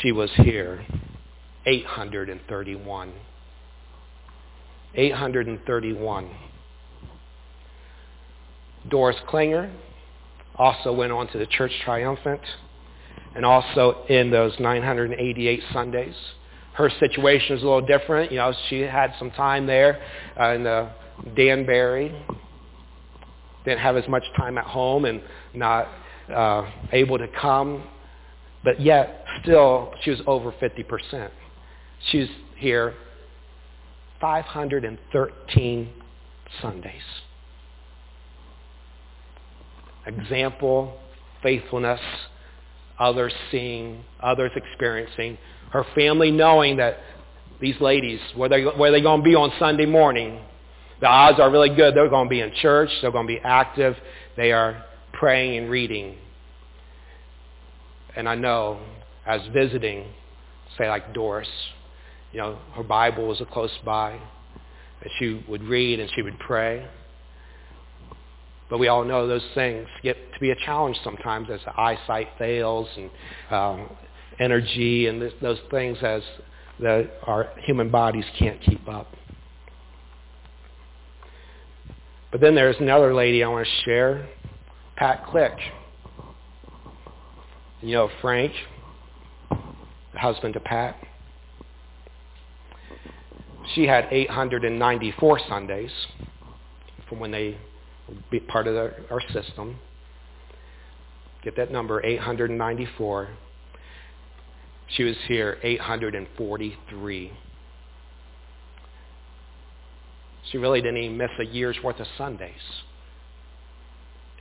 she 0.00 0.12
was 0.12 0.30
here 0.36 0.86
831. 1.66 3.12
831. 4.94 6.30
Doris 8.88 9.16
Klinger 9.28 9.72
also 10.56 10.92
went 10.92 11.12
on 11.12 11.26
to 11.28 11.38
the 11.38 11.46
Church 11.46 11.72
Triumphant 11.84 12.40
and 13.34 13.44
also 13.44 14.04
in 14.08 14.30
those 14.30 14.52
988 14.60 15.62
Sundays. 15.72 16.14
Her 16.74 16.90
situation 17.00 17.56
is 17.56 17.62
a 17.62 17.66
little 17.66 17.86
different. 17.86 18.30
You 18.30 18.38
know, 18.38 18.52
she 18.68 18.80
had 18.80 19.14
some 19.18 19.30
time 19.32 19.66
there 19.66 20.02
uh, 20.38 20.50
in 20.50 20.64
the 20.64 20.90
Danbury. 21.36 22.14
Didn't 23.64 23.80
have 23.80 23.96
as 23.96 24.08
much 24.08 24.24
time 24.36 24.58
at 24.58 24.64
home 24.64 25.04
and 25.04 25.22
not 25.54 25.88
uh, 26.32 26.70
able 26.92 27.18
to 27.18 27.28
come. 27.40 27.84
But 28.62 28.80
yet, 28.80 29.24
still, 29.42 29.92
she 30.02 30.10
was 30.10 30.20
over 30.26 30.52
50%. 30.52 31.30
She's 32.10 32.28
here 32.56 32.94
513 34.20 35.90
Sundays. 36.60 36.92
Example, 40.06 40.98
faithfulness, 41.42 42.00
others 42.98 43.32
seeing, 43.50 44.04
others 44.20 44.50
experiencing, 44.54 45.38
her 45.70 45.84
family 45.94 46.30
knowing 46.30 46.76
that 46.76 46.98
these 47.60 47.80
ladies, 47.80 48.20
where 48.34 48.48
they 48.48 48.62
where 48.62 48.90
they 48.90 49.00
going 49.00 49.20
to 49.20 49.24
be 49.24 49.34
on 49.34 49.52
Sunday 49.58 49.86
morning, 49.86 50.40
the 51.00 51.06
odds 51.06 51.40
are 51.40 51.50
really 51.50 51.74
good. 51.74 51.94
They're 51.94 52.08
going 52.08 52.26
to 52.26 52.30
be 52.30 52.40
in 52.40 52.52
church. 52.60 52.90
They're 53.00 53.10
going 53.10 53.26
to 53.26 53.32
be 53.32 53.40
active. 53.40 53.96
They 54.36 54.52
are 54.52 54.84
praying 55.12 55.58
and 55.58 55.70
reading. 55.70 56.16
And 58.16 58.28
I 58.28 58.34
know, 58.34 58.80
as 59.26 59.40
visiting, 59.52 60.06
say 60.78 60.88
like 60.88 61.12
Doris, 61.14 61.48
you 62.32 62.40
know, 62.40 62.58
her 62.74 62.82
Bible 62.82 63.26
was 63.26 63.42
close 63.52 63.76
by, 63.84 64.12
and 64.12 65.10
she 65.18 65.44
would 65.48 65.62
read 65.62 66.00
and 66.00 66.10
she 66.14 66.22
would 66.22 66.38
pray. 66.38 66.86
But 68.70 68.78
we 68.78 68.88
all 68.88 69.04
know 69.04 69.26
those 69.26 69.44
things 69.54 69.86
get 70.02 70.16
to 70.32 70.40
be 70.40 70.50
a 70.50 70.56
challenge 70.56 70.96
sometimes 71.04 71.48
as 71.50 71.60
the 71.64 71.78
eyesight 71.78 72.28
fails 72.38 72.88
and 72.96 73.10
um, 73.50 73.90
energy 74.40 75.06
and 75.06 75.20
this, 75.20 75.32
those 75.42 75.58
things 75.70 75.98
as 76.02 76.22
the, 76.80 77.10
our 77.24 77.50
human 77.62 77.90
bodies 77.90 78.24
can't 78.38 78.60
keep 78.62 78.88
up. 78.88 79.14
But 82.32 82.40
then 82.40 82.54
there's 82.54 82.76
another 82.80 83.14
lady 83.14 83.44
I 83.44 83.48
want 83.48 83.66
to 83.66 83.84
share, 83.84 84.28
Pat 84.96 85.26
Click. 85.26 85.52
You 87.80 87.92
know 87.92 88.10
Frank, 88.22 88.52
the 89.50 90.18
husband 90.18 90.54
to 90.54 90.60
Pat. 90.60 90.96
She 93.74 93.86
had 93.86 94.08
894 94.10 95.40
Sundays 95.48 95.90
from 97.08 97.20
when 97.20 97.30
they 97.30 97.58
be 98.30 98.40
part 98.40 98.66
of 98.66 98.74
the, 98.74 98.92
our 99.10 99.20
system. 99.32 99.78
Get 101.42 101.56
that 101.56 101.70
number, 101.70 102.04
894. 102.04 103.28
She 104.88 105.04
was 105.04 105.16
here 105.26 105.58
843. 105.62 107.32
She 110.50 110.58
really 110.58 110.80
didn't 110.80 110.98
even 110.98 111.16
miss 111.16 111.30
a 111.38 111.44
year's 111.44 111.76
worth 111.82 112.00
of 112.00 112.06
Sundays 112.18 112.52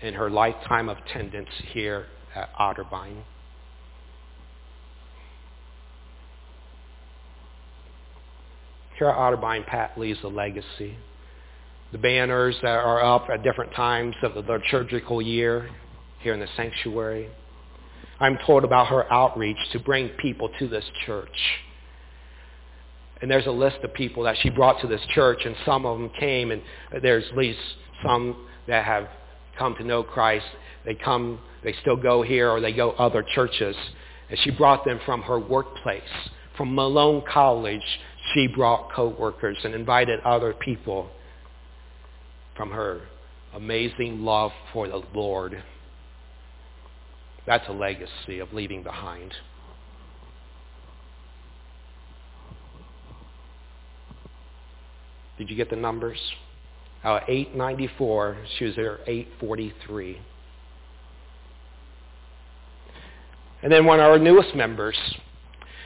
in 0.02 0.14
her 0.14 0.30
lifetime 0.30 0.90
of 0.90 0.98
attendance 0.98 1.50
here 1.72 2.08
at 2.36 2.54
Otterbein. 2.56 3.24
Here 8.98 9.08
at 9.08 9.16
Otterbein, 9.16 9.66
Pat 9.66 9.98
leaves 9.98 10.20
a 10.24 10.28
legacy 10.28 10.98
the 11.94 12.00
banners 12.00 12.56
that 12.64 12.76
are 12.76 13.04
up 13.04 13.28
at 13.32 13.44
different 13.44 13.72
times 13.76 14.16
of 14.24 14.34
the 14.34 14.42
liturgical 14.42 15.22
year 15.22 15.70
here 16.22 16.34
in 16.34 16.40
the 16.40 16.48
sanctuary. 16.58 17.30
I'm 18.20 18.40
told 18.48 18.64
about 18.64 18.88
her 18.88 19.12
outreach 19.14 19.58
to 19.74 19.80
bring 19.80 20.10
people 20.10 20.50
to 20.58 20.68
this 20.68 20.84
church. 21.06 21.30
And 23.22 23.30
there's 23.30 23.46
a 23.46 23.52
list 23.52 23.78
of 23.84 23.94
people 23.94 24.24
that 24.24 24.38
she 24.42 24.50
brought 24.50 24.82
to 24.82 24.88
this 24.88 25.02
church, 25.14 25.42
and 25.46 25.56
some 25.66 25.86
of 25.86 26.00
them 26.00 26.10
came, 26.20 26.50
and 26.50 26.64
there's 27.04 27.26
at 27.30 27.38
least 27.38 27.60
some 28.04 28.48
that 28.68 28.84
have 28.86 29.08
come 29.60 29.76
to 29.76 29.84
know 29.84 30.02
Christ. 30.02 30.46
They 30.86 30.96
come, 30.96 31.40
they 31.64 31.76
still 31.82 31.96
go 31.96 32.24
here, 32.24 32.50
or 32.50 32.60
they 32.60 32.74
go 32.74 32.92
other 32.94 33.24
churches. 33.36 33.76
And 34.32 34.40
she 34.40 34.50
brought 34.50 34.84
them 34.84 35.00
from 35.06 35.22
her 35.22 35.40
workplace. 35.40 36.02
From 36.58 36.74
Malone 36.74 37.24
College, 37.32 37.86
she 38.34 38.48
brought 38.48 38.92
co-workers 38.94 39.58
and 39.64 39.76
invited 39.76 40.20
other 40.22 40.54
people 40.54 41.12
from 42.56 42.72
her 42.72 43.02
amazing 43.54 44.24
love 44.24 44.52
for 44.72 44.88
the 44.88 45.02
Lord. 45.14 45.64
That's 47.46 47.68
a 47.68 47.74
legacy 47.74 48.40
of 48.40 48.54
leaving 48.54 48.84
behind. 48.84 49.34
Did 55.38 55.50
you 55.50 55.56
get 55.56 55.70
the 55.70 55.76
numbers? 55.76 56.20
Uh, 57.04 57.20
894, 57.28 58.38
she 58.58 58.66
was 58.66 58.76
there 58.76 59.00
843. 59.08 60.20
And 63.62 63.72
then 63.72 63.86
one 63.86 64.00
of 64.00 64.06
our 64.06 64.20
newest 64.20 64.56
members, 64.56 64.98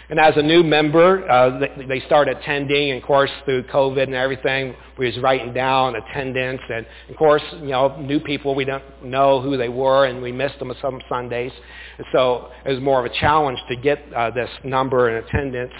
and 0.09 0.19
as 0.19 0.33
a 0.37 0.41
new 0.41 0.63
member, 0.63 1.29
uh, 1.29 1.59
they, 1.59 1.85
they 1.85 1.99
started 2.05 2.37
attending, 2.37 2.91
and 2.91 3.01
of 3.01 3.05
course, 3.05 3.29
through 3.43 3.63
COVID 3.63 4.03
and 4.03 4.15
everything, 4.15 4.73
we 4.97 5.05
was 5.07 5.17
writing 5.19 5.53
down 5.53 5.95
attendance. 5.95 6.61
And 6.69 6.85
of 7.09 7.17
course, 7.17 7.41
you 7.53 7.67
know, 7.67 7.99
new 7.99 8.21
people, 8.21 8.55
we 8.55 8.63
don't 8.63 8.83
know 9.03 9.41
who 9.41 9.57
they 9.57 9.67
were, 9.67 10.05
and 10.05 10.21
we 10.21 10.31
missed 10.31 10.59
them 10.59 10.71
some 10.81 11.01
Sundays. 11.09 11.51
And 11.97 12.07
so 12.13 12.51
it 12.65 12.71
was 12.71 12.81
more 12.81 13.05
of 13.05 13.11
a 13.11 13.15
challenge 13.19 13.59
to 13.69 13.75
get 13.75 14.01
uh, 14.15 14.31
this 14.31 14.49
number 14.63 15.09
and 15.09 15.25
attendance 15.25 15.73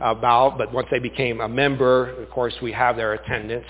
about. 0.00 0.58
But 0.58 0.72
once 0.74 0.88
they 0.90 0.98
became 0.98 1.40
a 1.40 1.48
member, 1.48 2.10
of 2.22 2.28
course, 2.28 2.54
we 2.60 2.72
have 2.72 2.96
their 2.96 3.14
attendance. 3.14 3.66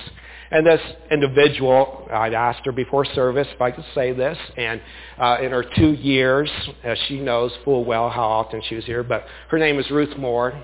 And 0.51 0.67
this 0.67 0.81
individual, 1.11 2.09
I'd 2.13 2.35
asked 2.35 2.65
her 2.65 2.73
before 2.73 3.05
service 3.05 3.47
if 3.53 3.61
I 3.61 3.71
could 3.71 3.85
say 3.95 4.13
this, 4.13 4.37
and 4.57 4.81
uh, 5.19 5.39
in 5.41 5.53
her 5.53 5.65
two 5.77 5.93
years, 5.93 6.51
uh, 6.85 6.95
she 7.07 7.21
knows 7.21 7.53
full 7.65 7.85
well 7.85 8.11
how 8.11 8.25
often 8.25 8.61
she 8.69 8.75
was 8.75 8.85
here, 8.85 9.05
but 9.05 9.25
her 9.49 9.59
name 9.59 9.79
is 9.79 9.89
Ruth 9.91 10.17
Moore, 10.19 10.61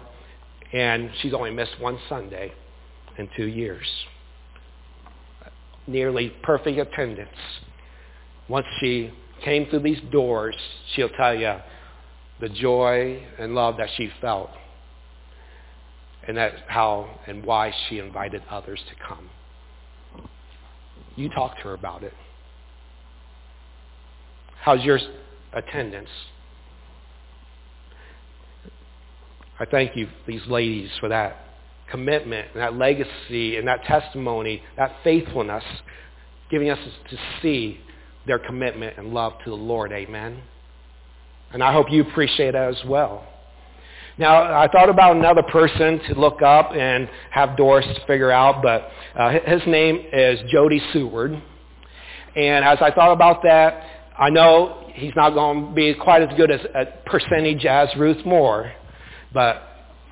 and 0.73 1.11
she's 1.21 1.33
only 1.33 1.53
missed 1.53 1.81
one 1.81 1.99
Sunday 2.09 2.53
in 3.17 3.29
two 3.37 3.47
years. 3.47 3.87
Nearly 5.87 6.31
perfect 6.43 6.79
attendance. 6.79 7.39
Once 8.49 8.67
she 8.81 9.13
came 9.45 9.67
through 9.67 9.81
these 9.81 10.01
doors, 10.11 10.57
she'll 10.95 11.11
tell 11.11 11.35
you 11.35 11.55
the 12.41 12.49
joy 12.49 13.23
and 13.39 13.55
love 13.55 13.77
that 13.77 13.89
she 13.97 14.11
felt 14.21 14.51
and 16.27 16.37
that's 16.37 16.57
how 16.67 17.21
and 17.27 17.45
why 17.45 17.73
she 17.89 17.99
invited 17.99 18.43
others 18.51 18.81
to 18.89 19.07
come. 19.07 19.31
You 21.17 21.31
talk 21.31 21.57
to 21.57 21.63
her 21.65 21.75
about 21.75 22.03
it. 22.03 22.13
How's 24.61 24.85
your 24.85 24.99
attendance? 25.53 26.11
I 29.59 29.65
thank 29.65 29.97
you, 29.97 30.09
these 30.27 30.47
ladies, 30.47 30.91
for 31.01 31.09
that 31.09 31.45
commitment 31.91 32.49
and 32.53 32.61
that 32.61 32.75
legacy 32.75 33.57
and 33.57 33.67
that 33.69 33.85
testimony, 33.85 34.63
that 34.77 34.93
faithfulness, 35.03 35.65
giving 36.51 36.69
us 36.69 36.79
to 37.11 37.17
see 37.41 37.81
their 38.27 38.39
commitment 38.39 38.99
and 38.99 39.15
love 39.15 39.35
to 39.45 39.51
the 39.51 39.57
Lord. 39.57 39.93
Amen. 39.93 40.43
And 41.53 41.63
I 41.63 41.73
hope 41.73 41.91
you 41.91 42.03
appreciate 42.03 42.53
that 42.53 42.69
as 42.69 42.85
well. 42.85 43.27
Now, 44.19 44.61
I 44.61 44.67
thought 44.69 44.89
about 44.89 45.17
another 45.17 45.43
person 45.43 46.01
to 46.09 46.15
look 46.19 46.41
up 46.41 46.73
and 46.75 47.09
have 47.31 47.57
Doris 47.57 47.87
figure 48.07 48.31
out, 48.31 48.63
but 48.63 48.89
uh, 49.15 49.31
his 49.45 49.61
name 49.67 50.07
is 50.11 50.41
Jody 50.51 50.81
Seward. 50.93 51.33
And 52.35 52.65
as 52.65 52.79
I 52.81 52.91
thought 52.93 53.13
about 53.13 53.43
that, 53.43 53.83
I 54.19 54.31
know 54.31 54.91
he's 54.95 55.13
not 55.17 55.31
going 55.31 55.67
to 55.67 55.73
be 55.75 55.95
quite 55.95 56.23
as 56.23 56.35
good 56.37 56.51
as 56.51 56.61
a 56.75 56.87
percentage 57.05 57.67
as 57.67 57.89
Ruth 57.97 58.25
Moore, 58.25 58.73
but 59.35 59.63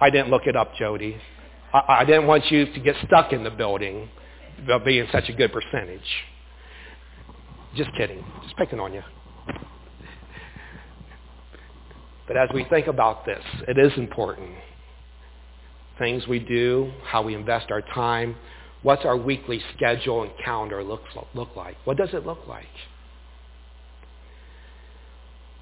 I 0.01 0.11
didn't 0.11 0.29
look 0.29 0.43
it 0.47 0.55
up, 0.55 0.75
Jody. 0.75 1.17
I, 1.73 2.01
I 2.01 2.05
didn't 2.05 2.27
want 2.27 2.51
you 2.51 2.67
to 2.67 2.81
get 2.81 2.97
stuck 3.07 3.33
in 3.33 3.43
the 3.43 3.51
building 3.51 4.11
being 4.85 5.07
such 5.13 5.31
a 5.31 5.33
good 5.33 5.51
percentage. 5.51 6.01
Just 7.75 7.91
kidding. 7.97 8.23
Just 8.43 8.57
picking 8.57 8.79
on 8.81 8.93
you. 8.93 9.03
But 12.27 12.37
as 12.37 12.49
we 12.55 12.65
think 12.65 12.87
about 12.87 13.27
this, 13.27 13.43
it 13.69 13.79
is 13.79 13.93
important. 13.97 14.51
Things 15.99 16.27
we 16.27 16.39
do, 16.39 16.93
how 17.05 17.23
we 17.23 17.35
invest 17.35 17.71
our 17.71 17.83
time, 17.83 18.37
what's 18.83 19.05
our 19.05 19.17
weekly 19.17 19.61
schedule 19.77 20.23
and 20.23 20.33
calendar 20.43 20.83
look, 20.83 21.03
look 21.35 21.55
like? 21.55 21.77
What 21.85 21.97
does 21.97 22.11
it 22.13 22.27
look 22.27 22.47
like? 22.49 22.67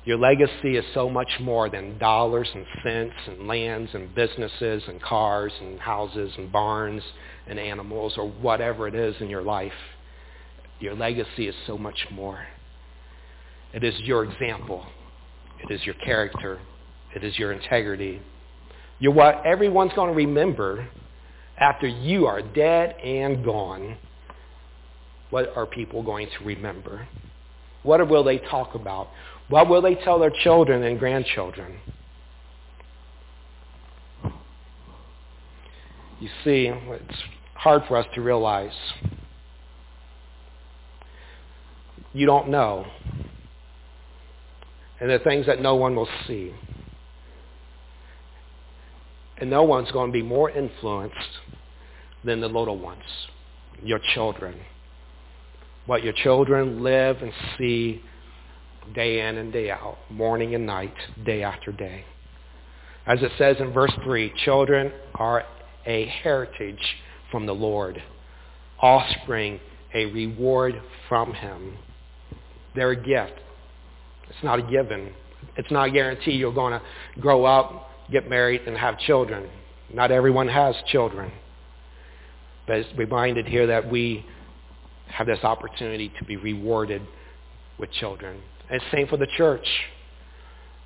Your 0.05 0.19
legacy 0.19 0.77
is 0.77 0.85
so 0.95 1.09
much 1.09 1.31
more 1.41 1.69
than 1.69 1.97
dollars 1.99 2.49
and 2.53 2.67
cents 2.83 3.15
and 3.29 3.47
lands 3.47 3.91
and 3.95 4.13
businesses 4.15 4.83
and 4.89 5.01
cars 5.01 5.53
and 5.61 5.79
houses 5.79 6.33
and 6.37 6.51
barns 6.51 7.03
and 7.47 7.59
animals 7.59 8.15
or 8.17 8.29
whatever 8.29 8.89
it 8.89 8.97
is 8.97 9.15
in 9.21 9.29
your 9.29 9.43
life. 9.43 9.73
Your 10.81 10.95
legacy 10.97 11.47
is 11.47 11.55
so 11.69 11.79
much 11.79 12.09
more. 12.11 12.45
It 13.73 13.85
is 13.85 13.95
your 14.01 14.25
example. 14.25 14.85
Is 15.73 15.81
your 15.87 15.95
character. 15.95 16.59
It 17.17 17.25
is 17.25 17.39
your 17.39 17.51
integrity. 17.51 18.21
You're 18.99 19.15
what 19.15 19.47
everyone's 19.47 19.93
going 19.95 20.11
to 20.11 20.15
remember 20.15 20.87
after 21.59 21.87
you 21.87 22.27
are 22.27 22.43
dead 22.43 22.95
and 23.03 23.43
gone. 23.43 23.97
What 25.31 25.57
are 25.57 25.65
people 25.65 26.03
going 26.03 26.29
to 26.39 26.45
remember? 26.45 27.09
What 27.85 28.07
will 28.07 28.23
they 28.23 28.37
talk 28.37 28.75
about? 28.75 29.09
What 29.49 29.71
will 29.71 29.81
they 29.81 29.95
tell 29.95 30.19
their 30.19 30.33
children 30.43 30.83
and 30.83 30.99
grandchildren? 30.99 31.79
You 36.21 36.29
see, 36.45 36.71
it's 36.71 37.19
hard 37.55 37.85
for 37.89 37.97
us 37.97 38.07
to 38.15 38.21
realize. 38.21 38.77
You 42.13 42.27
don't 42.27 42.51
know. 42.51 42.85
And 45.03 45.11
the 45.11 45.19
things 45.19 45.47
that 45.47 45.61
no 45.61 45.75
one 45.75 45.97
will 45.97 46.09
see. 46.29 46.55
And 49.37 49.51
no 49.51 49.65
one's 49.65 49.91
going 49.91 50.11
to 50.11 50.13
be 50.13 50.23
more 50.23 50.49
influenced 50.49 51.17
than 52.23 52.41
the 52.41 52.47
little 52.47 52.79
ones, 52.79 53.03
your 53.83 53.99
children. 54.15 54.55
What 55.87 56.05
your 56.05 56.13
children 56.13 56.85
live 56.85 57.17
and 57.21 57.33
see 57.59 58.01
day 58.95 59.27
in 59.27 59.39
and 59.39 59.53
day 59.53 59.73
out, 59.73 59.99
morning 60.09 60.55
and 60.55 60.67
night, 60.67 60.95
day 61.25 61.43
after 61.43 61.73
day. 61.73 62.05
As 63.05 63.21
it 63.23 63.33
says 63.39 63.57
in 63.59 63.73
verse 63.73 63.93
3, 64.05 64.33
children 64.45 64.93
are 65.17 65.43
a 65.85 66.07
heritage 66.23 66.95
from 67.33 67.47
the 67.47 67.55
Lord, 67.55 68.01
offspring 68.81 69.59
a 69.93 70.07
reward 70.07 70.81
from 71.09 71.35
him. 71.35 71.79
They're 72.77 72.93
a 72.93 72.97
gift. 72.97 73.41
It's 74.35 74.45
not 74.45 74.59
a 74.59 74.63
given. 74.63 75.13
It's 75.57 75.71
not 75.71 75.89
a 75.89 75.91
guarantee 75.91 76.33
you're 76.33 76.53
going 76.53 76.73
to 76.73 76.83
grow 77.21 77.45
up, 77.45 77.91
get 78.11 78.29
married, 78.29 78.63
and 78.67 78.77
have 78.77 78.99
children. 78.99 79.49
Not 79.93 80.11
everyone 80.11 80.49
has 80.49 80.75
children. 80.89 81.31
But 82.67 82.79
it's 82.79 82.99
reminded 82.99 83.47
here 83.47 83.67
that 83.67 83.91
we 83.91 84.25
have 85.09 85.27
this 85.27 85.41
opportunity 85.43 86.13
to 86.19 86.25
be 86.25 86.37
rewarded 86.37 87.03
with 87.79 87.91
children. 87.93 88.41
And 88.71 88.81
same 88.93 89.09
for 89.09 89.17
the 89.17 89.27
church. 89.37 89.67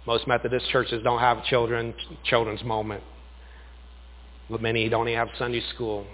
Most 0.07 0.27
Methodist 0.27 0.69
churches 0.71 1.03
don't 1.05 1.21
have 1.21 1.45
children, 1.45 1.95
children's 2.25 2.65
moment. 2.65 3.03
But 4.51 4.63
many 4.63 4.89
don't 4.89 5.09
even 5.09 5.19
have 5.19 5.29
Sunday 5.39 5.63
school. 5.75 6.07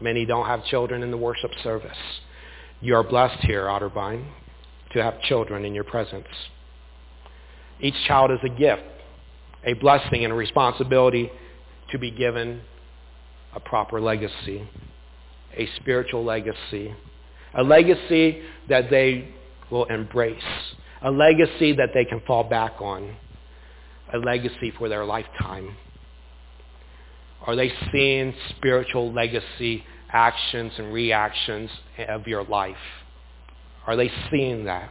Many 0.00 0.24
don't 0.24 0.46
have 0.46 0.64
children 0.66 1.02
in 1.02 1.10
the 1.10 1.16
worship 1.16 1.50
service. 1.62 1.96
You 2.80 2.94
are 2.94 3.02
blessed 3.02 3.42
here, 3.44 3.64
Otterbein, 3.64 4.24
to 4.92 5.02
have 5.02 5.20
children 5.22 5.64
in 5.64 5.74
your 5.74 5.84
presence. 5.84 6.26
Each 7.80 7.94
child 8.06 8.30
is 8.30 8.38
a 8.42 8.48
gift, 8.48 8.82
a 9.64 9.74
blessing 9.74 10.24
and 10.24 10.32
a 10.32 10.36
responsibility 10.36 11.30
to 11.90 11.98
be 11.98 12.10
given 12.10 12.62
a 13.54 13.60
proper 13.60 14.00
legacy, 14.00 14.68
a 15.56 15.68
spiritual 15.76 16.24
legacy, 16.24 16.94
a 17.54 17.62
legacy 17.62 18.42
that 18.68 18.90
they 18.90 19.28
will 19.70 19.84
embrace, 19.86 20.42
a 21.02 21.10
legacy 21.10 21.72
that 21.74 21.90
they 21.94 22.04
can 22.04 22.20
fall 22.26 22.44
back 22.44 22.74
on, 22.80 23.16
a 24.12 24.18
legacy 24.18 24.72
for 24.76 24.88
their 24.88 25.04
lifetime. 25.04 25.76
Are 27.46 27.54
they 27.54 27.72
seeing 27.92 28.34
spiritual 28.50 29.12
legacy 29.12 29.84
actions 30.10 30.72
and 30.78 30.92
reactions 30.92 31.70
of 32.08 32.26
your 32.26 32.44
life? 32.44 32.76
Are 33.86 33.96
they 33.96 34.10
seeing 34.30 34.64
that? 34.64 34.90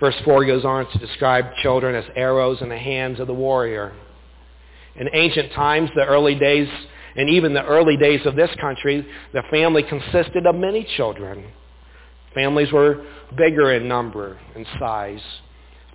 Verse 0.00 0.14
4 0.24 0.44
goes 0.44 0.64
on 0.64 0.90
to 0.90 0.98
describe 0.98 1.46
children 1.62 1.94
as 1.94 2.04
arrows 2.16 2.60
in 2.60 2.68
the 2.68 2.78
hands 2.78 3.20
of 3.20 3.26
the 3.26 3.34
warrior. 3.34 3.92
In 4.96 5.08
ancient 5.12 5.52
times, 5.52 5.90
the 5.94 6.04
early 6.04 6.34
days, 6.34 6.68
and 7.16 7.28
even 7.30 7.54
the 7.54 7.64
early 7.64 7.96
days 7.96 8.20
of 8.26 8.36
this 8.36 8.50
country, 8.60 9.06
the 9.32 9.42
family 9.50 9.82
consisted 9.82 10.46
of 10.46 10.54
many 10.54 10.86
children. 10.96 11.44
Families 12.34 12.72
were 12.72 13.04
bigger 13.36 13.72
in 13.72 13.86
number 13.86 14.38
and 14.56 14.66
size. 14.78 15.22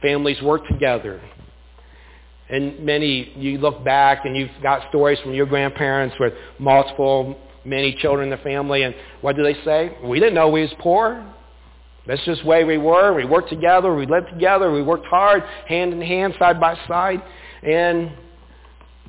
Families 0.02 0.42
worked 0.42 0.68
together. 0.70 1.22
And 2.50 2.80
many, 2.80 3.34
you 3.38 3.58
look 3.58 3.84
back 3.84 4.26
and 4.26 4.36
you've 4.36 4.50
got 4.64 4.90
stories 4.90 5.20
from 5.20 5.34
your 5.34 5.46
grandparents 5.46 6.16
with 6.20 6.34
multiple, 6.58 7.38
many 7.66 7.94
children 7.96 8.32
in 8.32 8.38
the 8.38 8.44
family, 8.44 8.84
and 8.84 8.96
what 9.22 9.36
do 9.36 9.44
they 9.44 9.56
say? 9.66 9.96
We 10.04 10.20
didn't 10.20 10.36
know 10.36 10.50
we 10.50 10.62
was 10.62 10.74
poor. 10.80 11.24
That's 12.08 12.24
just 12.26 12.42
the 12.42 12.48
way 12.48 12.64
we 12.64 12.78
were. 12.78 13.14
We 13.14 13.26
worked 13.26 13.50
together. 13.50 13.94
We 13.94 14.06
lived 14.06 14.30
together. 14.30 14.72
We 14.72 14.82
worked 14.82 15.06
hard, 15.06 15.44
hand 15.68 15.94
in 15.94 16.02
hand, 16.02 16.36
side 16.40 16.60
by 16.60 16.78
side. 16.88 17.22
And 17.64 18.12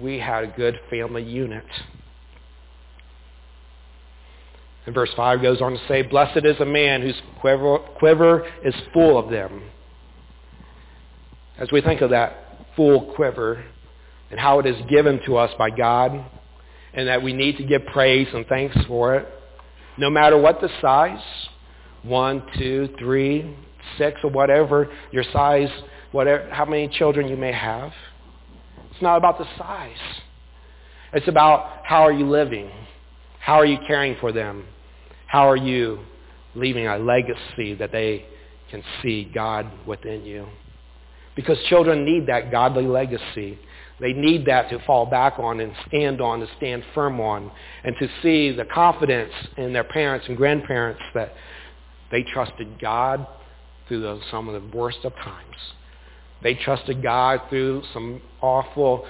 we 0.00 0.18
had 0.18 0.44
a 0.44 0.48
good 0.48 0.80
family 0.90 1.22
unit. 1.22 1.64
And 4.86 4.94
verse 4.94 5.10
5 5.14 5.42
goes 5.42 5.60
on 5.60 5.72
to 5.72 5.80
say, 5.88 6.02
Blessed 6.02 6.44
is 6.44 6.58
a 6.60 6.64
man 6.64 7.02
whose 7.02 7.20
quiver, 7.40 7.78
quiver 7.78 8.50
is 8.64 8.74
full 8.92 9.18
of 9.18 9.30
them. 9.30 9.62
As 11.58 11.70
we 11.70 11.80
think 11.80 12.00
of 12.00 12.10
that 12.10 12.66
full 12.76 13.14
quiver 13.14 13.64
and 14.30 14.40
how 14.40 14.58
it 14.58 14.66
is 14.66 14.76
given 14.88 15.20
to 15.26 15.36
us 15.36 15.50
by 15.58 15.70
God 15.70 16.24
and 16.94 17.08
that 17.08 17.22
we 17.22 17.32
need 17.32 17.58
to 17.58 17.64
give 17.64 17.84
praise 17.86 18.28
and 18.32 18.46
thanks 18.46 18.76
for 18.86 19.16
it, 19.16 19.28
no 19.98 20.08
matter 20.08 20.38
what 20.38 20.60
the 20.60 20.70
size, 20.80 21.22
one, 22.02 22.42
two, 22.58 22.88
three, 22.98 23.56
six, 23.98 24.20
or 24.24 24.30
whatever 24.30 24.88
your 25.12 25.24
size, 25.32 25.68
whatever, 26.12 26.48
how 26.50 26.64
many 26.64 26.88
children 26.88 27.28
you 27.28 27.36
may 27.36 27.52
have. 27.52 27.92
It's 28.90 29.02
not 29.02 29.16
about 29.16 29.38
the 29.38 29.46
size. 29.58 29.90
It's 31.12 31.28
about 31.28 31.80
how 31.84 32.02
are 32.02 32.12
you 32.12 32.28
living? 32.28 32.70
How 33.40 33.54
are 33.54 33.66
you 33.66 33.78
caring 33.86 34.16
for 34.20 34.32
them? 34.32 34.64
How 35.26 35.48
are 35.48 35.56
you 35.56 36.00
leaving 36.54 36.86
a 36.86 36.98
legacy 36.98 37.74
that 37.74 37.92
they 37.92 38.26
can 38.70 38.82
see 39.02 39.30
God 39.34 39.70
within 39.86 40.24
you? 40.24 40.46
Because 41.36 41.58
children 41.68 42.04
need 42.04 42.26
that 42.26 42.50
godly 42.50 42.84
legacy. 42.84 43.58
They 44.00 44.12
need 44.12 44.46
that 44.46 44.70
to 44.70 44.78
fall 44.84 45.06
back 45.06 45.38
on 45.38 45.60
and 45.60 45.72
stand 45.88 46.20
on, 46.20 46.40
to 46.40 46.48
stand 46.56 46.84
firm 46.94 47.20
on, 47.20 47.50
and 47.84 47.94
to 48.00 48.08
see 48.22 48.50
the 48.50 48.64
confidence 48.64 49.32
in 49.56 49.72
their 49.72 49.84
parents 49.84 50.26
and 50.28 50.36
grandparents 50.36 51.00
that 51.14 51.34
they 52.10 52.22
trusted 52.22 52.80
God 52.80 53.26
through 53.88 54.02
the, 54.02 54.20
some 54.30 54.48
of 54.48 54.60
the 54.60 54.76
worst 54.76 54.98
of 55.04 55.14
times. 55.16 55.56
They 56.42 56.54
trusted 56.54 57.02
God 57.02 57.40
through 57.48 57.82
some 57.92 58.20
awful, 58.40 59.04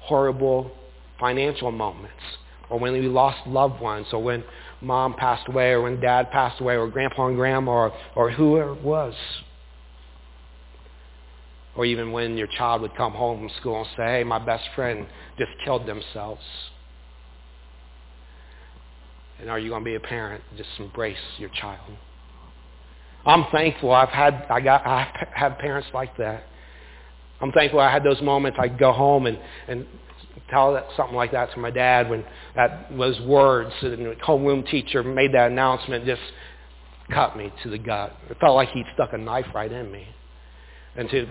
horrible 0.00 0.70
financial 1.18 1.70
moments, 1.70 2.22
or 2.68 2.78
when 2.78 2.92
we 2.92 3.02
lost 3.02 3.46
loved 3.46 3.80
ones, 3.80 4.06
or 4.12 4.22
when 4.22 4.42
mom 4.80 5.14
passed 5.14 5.48
away, 5.48 5.70
or 5.70 5.82
when 5.82 6.00
dad 6.00 6.30
passed 6.30 6.60
away, 6.60 6.76
or 6.76 6.88
grandpa 6.88 7.28
and 7.28 7.36
grandma, 7.36 7.70
or, 7.70 7.92
or 8.16 8.30
whoever 8.30 8.72
it 8.72 8.82
was. 8.82 9.14
Or 11.76 11.84
even 11.84 12.10
when 12.12 12.36
your 12.36 12.48
child 12.48 12.82
would 12.82 12.96
come 12.96 13.12
home 13.12 13.38
from 13.38 13.50
school 13.60 13.78
and 13.78 13.86
say, 13.96 14.18
hey, 14.18 14.24
my 14.24 14.38
best 14.38 14.64
friend 14.74 15.06
just 15.38 15.50
killed 15.64 15.86
themselves. 15.86 16.42
And 19.40 19.48
are 19.50 19.58
you 19.58 19.70
going 19.70 19.82
to 19.82 19.84
be 19.84 19.94
a 19.94 20.00
parent? 20.00 20.42
Just 20.56 20.68
embrace 20.78 21.16
your 21.38 21.50
child. 21.50 21.90
I'm 23.24 23.44
thankful 23.52 23.92
I've 23.92 24.08
had, 24.08 24.46
I 24.50 24.60
got, 24.60 24.86
I 24.86 25.26
have 25.34 25.58
parents 25.58 25.88
like 25.92 26.16
that. 26.18 26.44
I'm 27.40 27.52
thankful 27.52 27.80
I 27.80 27.90
had 27.90 28.04
those 28.04 28.20
moments 28.22 28.58
I'd 28.60 28.78
go 28.78 28.92
home 28.92 29.26
and, 29.26 29.38
and 29.68 29.86
tell 30.50 30.74
that, 30.74 30.86
something 30.96 31.16
like 31.16 31.32
that 31.32 31.52
to 31.52 31.58
my 31.58 31.70
dad 31.70 32.08
when 32.10 32.24
that 32.54 32.92
was 32.92 33.18
words 33.22 33.72
and 33.82 34.06
the 34.06 34.14
homeroom 34.26 34.68
teacher 34.70 35.02
made 35.02 35.32
that 35.34 35.50
announcement 35.50 36.04
just 36.04 36.20
cut 37.12 37.36
me 37.36 37.52
to 37.62 37.70
the 37.70 37.78
gut. 37.78 38.14
It 38.28 38.38
felt 38.40 38.54
like 38.56 38.70
he'd 38.70 38.86
stuck 38.94 39.12
a 39.12 39.18
knife 39.18 39.46
right 39.54 39.70
in 39.70 39.90
me. 39.90 40.06
And 40.96 41.08
to 41.10 41.26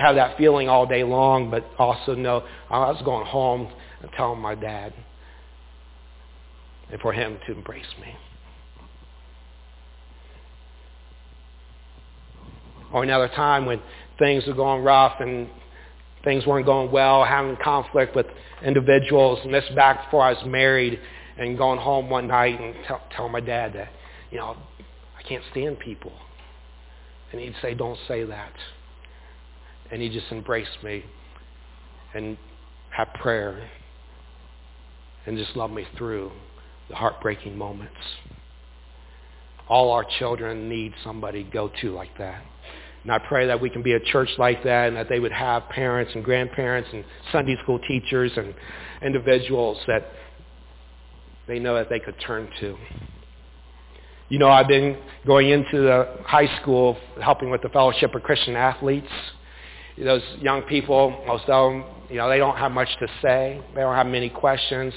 have 0.00 0.16
that 0.16 0.36
feeling 0.38 0.68
all 0.68 0.86
day 0.86 1.04
long, 1.04 1.50
but 1.50 1.64
also 1.78 2.14
know 2.14 2.44
I 2.70 2.90
was 2.90 3.00
going 3.04 3.26
home 3.26 3.68
and 4.02 4.10
telling 4.16 4.40
my 4.40 4.54
dad 4.54 4.92
and 6.90 7.00
for 7.00 7.12
him 7.12 7.38
to 7.46 7.52
embrace 7.52 7.84
me. 8.00 8.14
Or 12.92 13.02
another 13.02 13.28
time 13.28 13.66
when 13.66 13.80
things 14.18 14.46
were 14.46 14.54
going 14.54 14.84
rough 14.84 15.20
and 15.20 15.48
things 16.22 16.46
weren't 16.46 16.66
going 16.66 16.90
well, 16.90 17.24
having 17.24 17.56
conflict 17.56 18.14
with 18.14 18.26
individuals, 18.64 19.40
and 19.44 19.52
this 19.52 19.64
back 19.74 20.04
before 20.04 20.22
I 20.22 20.32
was 20.32 20.44
married, 20.46 21.00
and 21.36 21.58
going 21.58 21.78
home 21.78 22.08
one 22.08 22.28
night 22.28 22.60
and 22.60 22.74
tell, 22.86 23.00
tell 23.14 23.28
my 23.28 23.40
dad 23.40 23.72
that, 23.74 23.88
you 24.30 24.38
know, 24.38 24.56
I 25.18 25.22
can't 25.28 25.42
stand 25.50 25.78
people. 25.80 26.12
And 27.32 27.40
he'd 27.40 27.54
say, 27.60 27.74
don't 27.74 27.98
say 28.06 28.24
that. 28.24 28.52
And 29.90 30.00
he 30.00 30.08
just 30.08 30.30
embraced 30.30 30.82
me 30.82 31.04
and 32.14 32.38
had 32.90 33.12
prayer 33.14 33.68
and 35.26 35.36
just 35.36 35.56
loved 35.56 35.74
me 35.74 35.86
through 35.96 36.30
the 36.88 36.96
heartbreaking 36.96 37.56
moments. 37.56 37.96
All 39.68 39.92
our 39.92 40.04
children 40.18 40.68
need 40.68 40.92
somebody 41.02 41.44
to 41.44 41.50
go 41.50 41.70
to 41.80 41.90
like 41.92 42.16
that. 42.18 42.42
And 43.02 43.12
I 43.12 43.18
pray 43.18 43.46
that 43.46 43.60
we 43.60 43.68
can 43.68 43.82
be 43.82 43.92
a 43.92 44.00
church 44.00 44.30
like 44.38 44.64
that 44.64 44.88
and 44.88 44.96
that 44.96 45.08
they 45.08 45.20
would 45.20 45.32
have 45.32 45.68
parents 45.68 46.12
and 46.14 46.24
grandparents 46.24 46.88
and 46.92 47.04
Sunday 47.32 47.56
school 47.62 47.78
teachers 47.80 48.32
and 48.36 48.54
individuals 49.02 49.78
that 49.86 50.10
they 51.46 51.58
know 51.58 51.74
that 51.74 51.90
they 51.90 52.00
could 52.00 52.18
turn 52.26 52.48
to. 52.60 52.76
You 54.30 54.38
know, 54.38 54.48
I've 54.48 54.68
been 54.68 54.96
going 55.26 55.50
into 55.50 55.82
the 55.82 56.16
high 56.24 56.60
school 56.60 56.96
helping 57.22 57.50
with 57.50 57.60
the 57.60 57.68
Fellowship 57.68 58.14
of 58.14 58.22
Christian 58.22 58.56
Athletes. 58.56 59.06
Those 59.98 60.22
young 60.40 60.62
people, 60.62 61.22
most 61.26 61.44
of 61.48 61.72
them, 61.72 61.84
you 62.10 62.16
know, 62.16 62.28
they 62.28 62.38
don't 62.38 62.56
have 62.56 62.72
much 62.72 62.88
to 63.00 63.06
say. 63.22 63.60
They 63.74 63.80
don't 63.80 63.94
have 63.94 64.06
many 64.06 64.28
questions. 64.28 64.92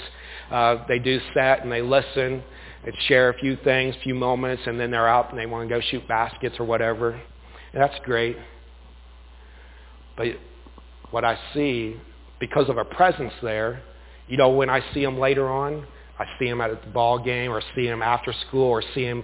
Uh, 0.51 0.85
they 0.87 0.99
do 0.99 1.19
sit 1.33 1.61
and 1.61 1.71
they 1.71 1.81
listen 1.81 2.43
and 2.83 2.93
share 3.07 3.29
a 3.29 3.37
few 3.39 3.57
things, 3.63 3.95
a 3.95 4.03
few 4.03 4.15
moments, 4.15 4.63
and 4.65 4.79
then 4.79 4.91
they're 4.91 5.07
out 5.07 5.29
and 5.29 5.39
they 5.39 5.45
want 5.45 5.67
to 5.67 5.75
go 5.75 5.81
shoot 5.81 6.07
baskets 6.07 6.55
or 6.59 6.65
whatever. 6.65 7.11
And 7.11 7.81
that's 7.81 7.97
great. 8.05 8.37
But 10.15 10.27
what 11.11 11.25
I 11.25 11.37
see, 11.53 11.97
because 12.39 12.69
of 12.69 12.77
our 12.77 12.85
presence 12.85 13.33
there, 13.41 13.81
you 14.27 14.37
know, 14.37 14.49
when 14.49 14.69
I 14.69 14.81
see 14.93 15.03
them 15.03 15.19
later 15.19 15.47
on, 15.47 15.85
I 16.19 16.25
see 16.39 16.49
them 16.49 16.61
at 16.61 16.81
the 16.81 16.89
ball 16.89 17.19
game 17.19 17.51
or 17.51 17.61
see 17.75 17.85
them 17.87 18.01
after 18.01 18.33
school 18.47 18.69
or 18.69 18.83
see 18.93 19.05
them 19.05 19.23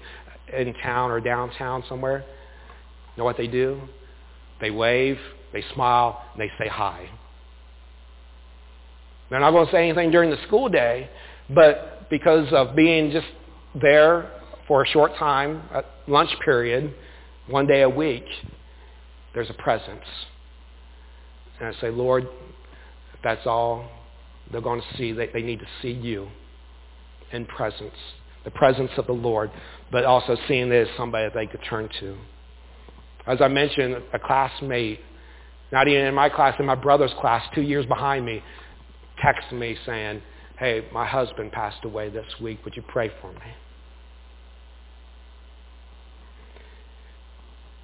in 0.56 0.74
town 0.76 1.12
or 1.12 1.20
downtown 1.20 1.84
somewhere. 1.90 2.20
You 2.20 3.22
know 3.22 3.26
what 3.26 3.38
they 3.38 3.48
do? 3.48 3.82
They 4.62 4.72
wave, 4.72 5.18
they 5.52 5.64
smile, 5.74 6.24
and 6.34 6.42
they 6.42 6.52
say 6.58 6.70
hi. 6.70 7.10
They're 9.34 9.40
not 9.40 9.50
going 9.50 9.66
to 9.66 9.72
say 9.72 9.90
anything 9.90 10.12
during 10.12 10.30
the 10.30 10.38
school 10.46 10.70
day, 10.70 11.10
but 11.50 12.08
because 12.12 12.54
of 12.54 12.76
being 12.76 13.10
just 13.10 13.26
there 13.82 14.32
for 14.68 14.84
a 14.84 14.86
short 14.86 15.16
time, 15.16 15.64
at 15.74 15.88
lunch 16.06 16.30
period, 16.46 16.94
one 17.48 17.66
day 17.66 17.82
a 17.82 17.90
week, 17.90 18.26
there's 19.34 19.50
a 19.50 19.56
presence. 19.56 20.06
And 21.60 21.76
I 21.76 21.82
say, 21.82 21.90
Lord, 21.90 22.28
that's 23.24 23.48
all 23.48 23.90
they're 24.52 24.62
going 24.62 24.82
to 24.82 24.98
see, 25.00 25.14
they, 25.14 25.32
they 25.34 25.42
need 25.42 25.62
to 25.62 25.68
see 25.82 25.94
you 25.94 26.28
in 27.32 27.48
presence, 27.48 27.96
the 28.44 28.52
presence 28.52 28.92
of 28.98 29.08
the 29.08 29.14
Lord, 29.14 29.50
but 29.92 30.06
also 30.06 30.38
seeing 30.48 30.70
this 30.70 30.88
as 30.92 30.96
somebody 30.96 31.26
that 31.26 31.34
they 31.34 31.48
could 31.48 31.62
turn 31.68 31.90
to. 32.02 32.16
As 33.26 33.42
I 33.42 33.48
mentioned, 33.48 33.96
a 34.14 34.20
classmate, 34.20 35.00
not 35.72 35.88
even 35.88 36.06
in 36.06 36.14
my 36.14 36.30
class, 36.30 36.54
in 36.60 36.68
my 36.68 36.76
brother's 36.76 37.14
class, 37.20 37.44
two 37.56 37.64
years 37.64 37.88
behind 37.88 38.28
me, 38.28 38.44
texted 39.24 39.54
me 39.54 39.78
saying, 39.86 40.22
hey, 40.58 40.86
my 40.94 41.06
husband 41.06 41.52
passed 41.52 41.84
away 41.84 42.10
this 42.10 42.26
week. 42.42 42.60
Would 42.66 42.76
you 42.76 42.84
pray 42.84 43.12
for 43.22 43.32
me? 43.32 43.54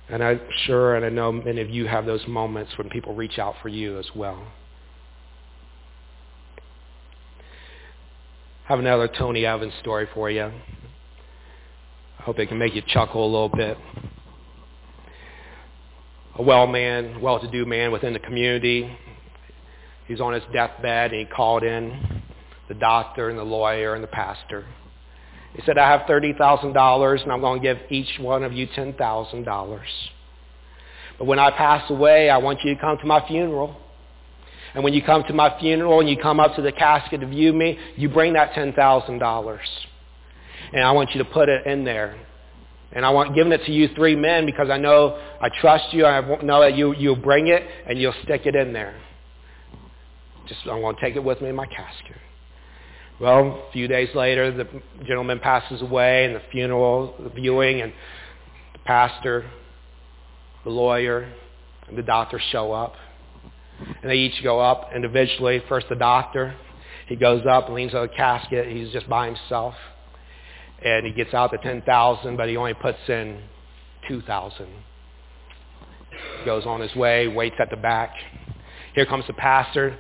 And 0.10 0.24
I'm 0.24 0.42
sure, 0.66 0.96
and 0.96 1.06
I 1.06 1.10
know 1.10 1.32
many 1.32 1.62
of 1.62 1.70
you 1.70 1.86
have 1.86 2.06
those 2.06 2.28
moments 2.28 2.72
when 2.78 2.90
people 2.90 3.14
reach 3.14 3.38
out 3.38 3.56
for 3.62 3.70
you 3.70 4.00
as 4.00 4.08
well. 4.16 4.48
I 8.66 8.74
have 8.74 8.80
another 8.80 9.08
Tony 9.08 9.46
Evans 9.46 9.74
story 9.82 10.08
for 10.14 10.30
you. 10.30 10.52
I 12.20 12.24
hope 12.24 12.40
it 12.40 12.48
can 12.48 12.58
make 12.58 12.76
you 12.76 12.82
chuckle 12.88 13.24
a 13.24 13.30
little 13.32 13.50
bit. 13.50 13.78
A 16.36 16.42
well 16.42 16.68
man, 16.68 17.22
well-to-do 17.22 17.66
man 17.66 17.92
within 17.92 18.14
the 18.14 18.20
community. 18.20 18.96
He's 20.10 20.20
on 20.20 20.34
his 20.34 20.42
deathbed 20.52 21.12
and 21.12 21.20
he 21.20 21.26
called 21.28 21.62
in 21.62 22.24
the 22.68 22.74
doctor 22.74 23.30
and 23.30 23.38
the 23.38 23.44
lawyer 23.44 23.94
and 23.94 24.04
the 24.04 24.08
pastor. 24.08 24.66
He 25.54 25.62
said, 25.68 25.78
I 25.78 25.88
have 25.92 26.08
$30,000 26.08 27.24
and 27.24 27.32
I'm 27.32 27.42
going 27.42 27.62
to 27.62 27.64
give 27.64 27.78
each 27.92 28.20
one 28.20 28.44
of 28.44 28.52
you 28.52 28.68
$10,000. 28.68 29.82
But 31.20 31.26
when 31.26 31.38
I 31.38 31.52
pass 31.52 31.88
away, 31.92 32.32
I 32.32 32.40
want 32.40 32.58
you 32.64 32.74
to 32.74 32.82
come 32.82 32.98
to 32.98 33.06
my 33.06 33.26
funeral. 33.28 33.78
And 34.74 34.84
when 34.84 34.96
you 34.96 35.04
come 35.04 35.24
to 35.28 35.34
my 35.34 35.56
funeral 35.60 36.00
and 36.00 36.10
you 36.10 36.18
come 36.18 36.40
up 36.40 36.56
to 36.56 36.64
the 36.64 36.72
casket 36.72 37.22
to 37.22 37.28
view 37.28 37.54
me, 37.54 37.78
you 37.96 38.10
bring 38.10 38.34
that 38.34 38.54
$10,000. 38.54 39.60
And 40.74 40.84
I 40.84 40.92
want 40.92 41.12
you 41.14 41.24
to 41.24 41.30
put 41.30 41.50
it 41.50 41.68
in 41.68 41.84
there. 41.84 42.20
And 42.94 43.06
I 43.06 43.12
want 43.12 43.36
giving 43.36 43.52
it 43.52 43.64
to 43.66 43.72
you 43.72 43.90
three 43.94 44.16
men 44.16 44.48
because 44.48 44.72
I 44.72 44.80
know 44.80 45.22
I 45.40 45.50
trust 45.62 45.94
you. 45.94 46.08
I 46.08 46.22
know 46.42 46.62
that 46.62 46.76
you, 46.76 46.96
you'll 46.96 47.16
bring 47.16 47.50
it 47.50 47.62
and 47.88 48.00
you'll 48.00 48.16
stick 48.24 48.48
it 48.48 48.56
in 48.56 48.74
there. 48.74 49.00
Just 50.50 50.62
I'm 50.64 50.82
going 50.82 50.96
to 50.96 51.02
take 51.02 51.16
it 51.16 51.24
with 51.24 51.42
me 51.42 51.50
in 51.50 51.56
my 51.56 51.68
casket. 51.68 52.18
Well, 53.22 53.66
a 53.68 53.72
few 53.72 53.88
days 53.88 54.10
later, 54.16 54.52
the 54.52 54.68
gentleman 55.06 55.40
passes 55.40 55.82
away, 55.82 56.26
and 56.26 56.36
the 56.36 56.42
funeral, 56.52 57.14
the 57.20 57.30
viewing, 57.30 57.82
and 57.82 57.94
the 58.74 58.80
pastor, 58.80 59.46
the 60.64 60.70
lawyer, 60.72 61.32
and 61.88 61.98
the 61.98 62.02
doctor 62.02 62.42
show 62.52 62.72
up. 62.72 62.96
And 64.02 64.10
they 64.10 64.16
each 64.16 64.42
go 64.44 64.60
up 64.60 64.90
individually. 64.96 65.62
First, 65.70 65.88
the 65.90 65.96
doctor. 65.96 66.56
He 67.08 67.16
goes 67.16 67.46
up 67.50 67.70
leans 67.70 67.94
on 67.94 68.04
the 68.04 68.14
casket. 68.14 68.68
He's 68.68 68.92
just 68.92 69.08
by 69.08 69.26
himself. 69.28 69.76
And 70.84 71.06
he 71.06 71.12
gets 71.12 71.34
out 71.34 71.52
the 71.52 71.58
10000 71.58 72.38
but 72.38 72.48
he 72.48 72.58
only 72.58 72.74
puts 72.74 73.00
in 73.08 73.42
2000 74.08 74.68
Goes 76.46 76.66
on 76.66 76.82
his 76.82 76.96
way, 76.96 77.28
waits 77.28 77.56
at 77.60 77.70
the 77.70 77.78
back. 77.78 78.14
Here 78.96 79.06
comes 79.06 79.26
the 79.28 79.34
pastor 79.34 79.98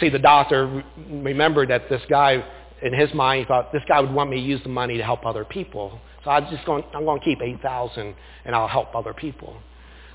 see, 0.00 0.08
the 0.08 0.18
doctor 0.18 0.82
remembered 1.10 1.70
that 1.70 1.88
this 1.88 2.02
guy, 2.08 2.44
in 2.82 2.92
his 2.92 3.12
mind, 3.14 3.40
he 3.40 3.46
thought 3.46 3.72
this 3.72 3.82
guy 3.88 4.00
would 4.00 4.12
want 4.12 4.30
me 4.30 4.36
to 4.36 4.42
use 4.42 4.62
the 4.62 4.68
money 4.68 4.96
to 4.96 5.04
help 5.04 5.26
other 5.26 5.44
people. 5.44 6.00
So 6.24 6.30
I'm 6.30 6.50
just 6.50 6.64
going, 6.64 6.84
I'm 6.94 7.04
going 7.04 7.20
to 7.20 7.24
keep 7.24 7.40
8000 7.40 8.14
and 8.44 8.54
I'll 8.54 8.68
help 8.68 8.94
other 8.94 9.12
people. 9.12 9.56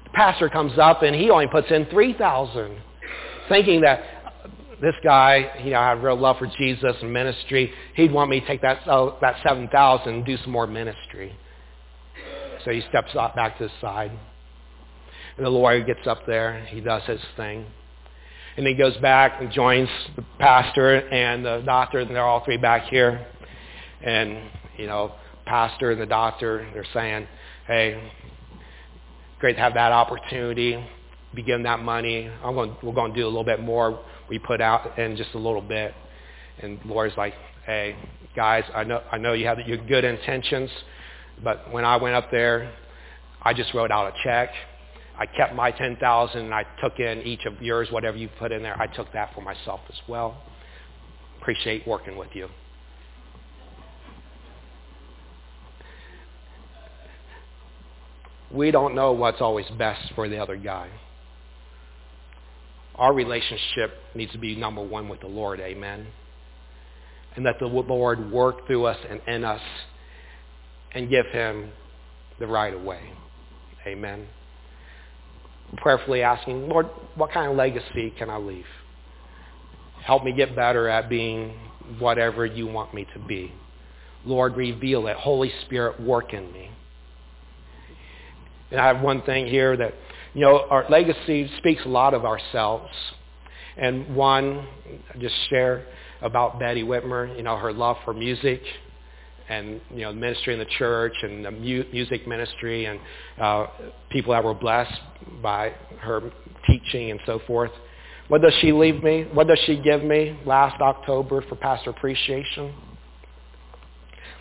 The 0.06 0.10
pastor 0.12 0.50
comes 0.50 0.78
up 0.78 1.04
and 1.04 1.16
he 1.16 1.30
only 1.30 1.48
puts 1.48 1.72
in 1.72 1.86
3000 1.88 2.78
thinking 3.50 3.82
that 3.82 4.04
this 4.82 4.96
guy, 5.04 5.62
you 5.64 5.72
know, 5.72 5.80
I 5.80 5.90
have 5.90 6.02
real 6.02 6.18
love 6.18 6.38
for 6.40 6.48
Jesus 6.48 6.96
and 7.02 7.14
ministry. 7.14 7.72
He'd 7.96 8.12
want 8.12 8.30
me 8.30 8.42
to 8.42 8.46
take 8.46 8.62
that, 8.62 8.88
uh, 8.88 9.16
that 9.22 9.38
7000 9.48 10.14
and 10.14 10.26
do 10.26 10.38
some 10.38 10.52
more 10.52 10.68
ministry. 10.68 11.38
So 12.66 12.72
he 12.72 12.82
steps 12.90 13.14
back 13.14 13.58
to 13.60 13.66
the 13.66 13.72
side. 13.80 14.12
And 15.38 15.46
the 15.46 15.50
lawyer 15.50 15.84
gets 15.84 16.06
up 16.06 16.26
there. 16.26 16.66
He 16.66 16.82
does 16.82 17.04
his 17.04 17.22
thing. 17.38 17.66
And 18.56 18.68
he 18.68 18.76
goes 18.76 18.96
back 18.98 19.42
and 19.42 19.52
joins 19.52 19.90
the 20.16 20.24
pastor 20.40 21.08
and 21.10 21.44
the 21.44 21.64
doctor, 21.66 22.00
and 22.00 22.10
they're 22.12 22.22
all 22.22 22.46
three 22.46 22.58
back 22.58 22.84
here. 22.90 23.26
And, 24.02 24.38
you 24.78 24.86
know, 24.86 25.14
pastor 25.46 25.92
and 25.92 26.00
the 26.00 26.06
doctor, 26.06 26.68
they're 26.74 26.86
saying, 26.94 27.28
hey, 27.66 28.12
great 29.40 29.54
to 29.54 29.60
have 29.60 29.74
that 29.74 29.92
opportunity. 29.92 30.84
Be 31.34 31.42
given 31.42 31.64
that 31.64 31.80
money. 31.80 32.30
I'm 32.44 32.54
going, 32.54 32.76
we're 32.84 32.94
going 32.94 33.14
to 33.14 33.20
do 33.20 33.26
a 33.26 33.28
little 33.28 33.44
bit 33.44 33.60
more. 33.60 34.00
We 34.30 34.38
put 34.38 34.62
out 34.62 35.00
in 35.00 35.18
just 35.18 35.34
a 35.34 35.40
little 35.40 35.62
bit. 35.62 35.94
And 36.62 36.80
Lord's 36.86 37.18
like, 37.18 37.34
hey, 37.66 37.96
guys, 38.36 38.64
I 38.76 38.84
know, 38.84 39.02
I 39.12 39.18
know 39.18 39.34
you 39.34 39.48
have 39.48 39.60
your 39.66 39.78
good 39.78 40.04
intentions, 40.04 40.70
but 41.44 41.72
when 41.72 41.86
I 41.86 41.98
went 41.98 42.16
up 42.16 42.30
there, 42.30 42.72
I 43.42 43.54
just 43.54 43.74
wrote 43.74 43.92
out 43.92 44.14
a 44.14 44.24
check. 44.24 44.52
I 45.18 45.26
kept 45.26 45.54
my 45.54 45.72
10,000 45.72 46.40
and 46.40 46.54
I 46.54 46.66
took 46.82 47.00
in 47.00 47.22
each 47.22 47.46
of 47.46 47.62
yours, 47.62 47.90
whatever 47.92 48.18
you 48.18 48.30
put 48.40 48.52
in 48.52 48.64
there. 48.64 48.80
I 48.80 48.88
took 48.88 49.12
that 49.14 49.34
for 49.36 49.42
myself 49.42 49.82
as 49.90 50.00
well. 50.08 50.42
Appreciate 51.40 51.88
working 51.88 52.18
with 52.18 52.30
you. 52.34 52.50
We 58.52 58.72
don't 58.72 58.96
know 58.96 59.14
what's 59.14 59.42
always 59.42 59.66
best 59.78 60.14
for 60.14 60.30
the 60.30 60.38
other 60.38 60.56
guy. 60.56 60.90
Our 62.96 63.14
relationship 63.14 63.96
needs 64.14 64.32
to 64.34 64.38
be 64.38 64.56
number 64.56 64.82
one 64.82 65.10
with 65.10 65.22
the 65.22 65.28
Lord. 65.28 65.60
Amen 65.60 66.08
and 67.36 67.46
let 67.46 67.60
the 67.60 67.66
Lord 67.66 68.32
work 68.32 68.68
through 68.68 68.86
us 68.86 68.98
and 69.10 69.22
in 69.28 69.44
us 69.44 69.62
and 70.94 71.10
give 71.10 71.26
him 71.28 71.72
the 72.40 72.48
right 72.48 72.74
of 72.74 72.82
way. 72.82 73.02
Amen. 73.88 74.28
Prayerfully 75.78 76.22
asking, 76.22 76.70
Lord, 76.70 76.88
what 77.16 77.32
kind 77.32 77.50
of 77.50 77.58
legacy 77.58 78.14
can 78.18 78.30
I 78.30 78.38
leave? 78.38 78.66
Help 80.04 80.24
me 80.24 80.34
get 80.34 80.56
better 80.56 80.88
at 80.88 81.10
being 81.10 81.54
whatever 82.00 82.46
you 82.46 82.68
want 82.68 82.94
me 82.94 83.08
to 83.14 83.20
be. 83.20 83.52
Lord, 84.26 84.56
reveal 84.56 85.08
it. 85.08 85.18
Holy 85.18 85.52
Spirit, 85.66 86.02
work 86.02 86.34
in 86.34 86.52
me. 86.54 86.70
And 88.72 88.80
I 88.80 88.88
have 88.88 89.02
one 89.02 89.22
thing 89.24 89.48
here 89.48 89.76
that, 89.78 89.94
you 90.34 90.42
know, 90.42 90.66
our 90.70 90.86
legacy 90.90 91.50
speaks 91.58 91.84
a 91.86 91.90
lot 91.90 92.14
of 92.14 92.26
ourselves. 92.26 92.92
And 93.78 94.16
one, 94.16 94.68
I 95.14 95.18
just 95.18 95.36
share, 95.50 95.86
about 96.24 96.58
Betty 96.58 96.84
Whitmer, 96.84 97.36
you 97.36 97.44
know, 97.44 97.58
her 97.58 97.74
love 97.74 97.98
for 98.06 98.14
music 98.14 98.62
and, 99.50 99.82
you 99.92 100.02
know, 100.02 100.14
ministry 100.14 100.54
in 100.54 100.60
the 100.60 100.66
church 100.78 101.14
and 101.22 101.46
the 101.46 101.52
mu- 101.52 101.86
music 101.92 102.28
ministry 102.28 102.86
and 102.86 103.00
uh, 103.40 103.68
people 104.10 104.34
that 104.34 104.44
were 104.44 104.54
blessed 104.54 105.00
by 105.42 105.74
her 106.00 106.32
teaching 106.68 107.12
and 107.12 107.20
so 107.26 107.40
forth. 107.46 107.72
What 108.30 108.42
does 108.42 108.54
she 108.62 108.72
leave 108.72 109.04
me? 109.04 109.28
What 109.34 109.48
does 109.48 109.60
she 109.66 109.78
give 109.78 110.04
me 110.04 110.40
last 110.46 110.82
October 110.82 111.44
for 111.48 111.56
Pastor 111.56 111.90
Appreciation? 111.90 112.74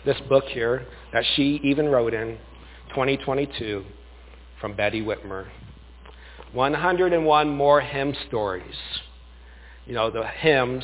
This 0.05 0.17
book 0.29 0.45
here 0.45 0.85
that 1.11 1.23
she 1.35 1.59
even 1.63 1.87
wrote 1.87 2.13
in 2.13 2.37
2022 2.89 3.83
from 4.59 4.75
Betty 4.75 5.01
Whitmer. 5.01 5.47
101 6.53 7.49
more 7.49 7.81
hymn 7.81 8.15
stories. 8.27 8.75
You 9.85 9.93
know, 9.93 10.09
the 10.09 10.25
hymns 10.25 10.83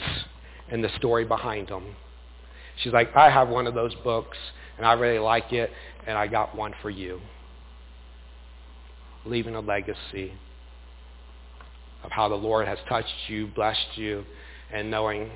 and 0.70 0.84
the 0.84 0.90
story 0.98 1.26
behind 1.26 1.70
them. 1.70 1.96
She's 2.82 2.94
like, 2.94 3.16
I 3.16 3.30
have 3.30 3.50
one 3.50 3.68
of 3.68 3.74
those 3.74 3.94
books, 4.04 4.38
and 4.78 4.86
I 4.86 4.94
really 4.94 5.20
like 5.20 5.52
it, 5.52 5.70
and 6.08 6.18
I 6.18 6.28
got 6.28 6.56
one 6.56 6.74
for 6.82 6.90
you. 6.90 7.20
Leaving 9.26 9.56
a 9.56 9.60
legacy 9.60 10.34
of 12.04 12.12
how 12.12 12.30
the 12.30 12.36
Lord 12.36 12.68
has 12.68 12.78
touched 12.88 13.14
you, 13.28 13.48
blessed 13.48 13.98
you, 13.98 14.24
and 14.72 14.90
knowing, 14.90 15.30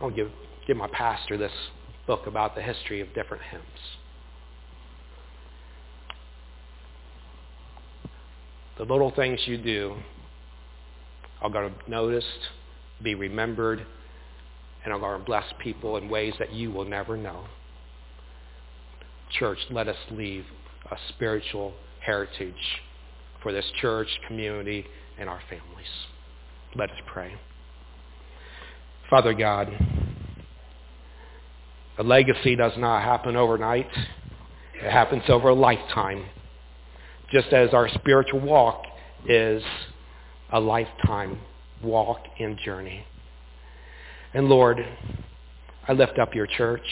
I'll 0.00 0.10
give, 0.10 0.30
give 0.66 0.76
my 0.76 0.88
pastor 0.88 1.38
this 1.38 1.52
book 2.06 2.26
about 2.26 2.54
the 2.54 2.62
history 2.62 3.00
of 3.00 3.08
different 3.14 3.42
hymns. 3.44 3.64
The 8.76 8.84
little 8.84 9.10
things 9.10 9.40
you 9.46 9.58
do 9.58 9.96
are 11.40 11.50
going 11.50 11.72
to 11.72 11.90
noticed, 11.90 12.26
be 13.02 13.14
remembered, 13.14 13.86
and 14.84 15.00
going 15.00 15.24
bless 15.24 15.44
people 15.60 15.96
in 15.96 16.08
ways 16.08 16.34
that 16.38 16.52
you 16.52 16.70
will 16.70 16.84
never 16.84 17.16
know. 17.16 17.44
Church, 19.38 19.58
let 19.70 19.88
us 19.88 19.96
leave 20.10 20.44
a 20.90 20.96
spiritual 21.10 21.72
heritage 22.00 22.54
for 23.42 23.52
this 23.52 23.64
church, 23.80 24.08
community, 24.26 24.84
and 25.18 25.28
our 25.28 25.40
families. 25.48 25.86
Let 26.74 26.90
us 26.90 26.96
pray. 27.06 27.34
Father 29.08 29.34
God, 29.34 29.68
a 31.98 32.02
legacy 32.02 32.56
does 32.56 32.72
not 32.76 33.02
happen 33.02 33.36
overnight. 33.36 33.88
It 34.74 34.90
happens 34.90 35.22
over 35.28 35.50
a 35.50 35.54
lifetime. 35.54 36.24
Just 37.30 37.48
as 37.48 37.72
our 37.72 37.88
spiritual 37.88 38.40
walk 38.40 38.84
is 39.28 39.62
a 40.52 40.60
lifetime 40.60 41.38
walk 41.82 42.20
and 42.38 42.58
journey. 42.58 43.04
And 44.34 44.48
Lord, 44.48 44.84
I 45.86 45.92
lift 45.92 46.18
up 46.18 46.34
your 46.34 46.46
church. 46.46 46.86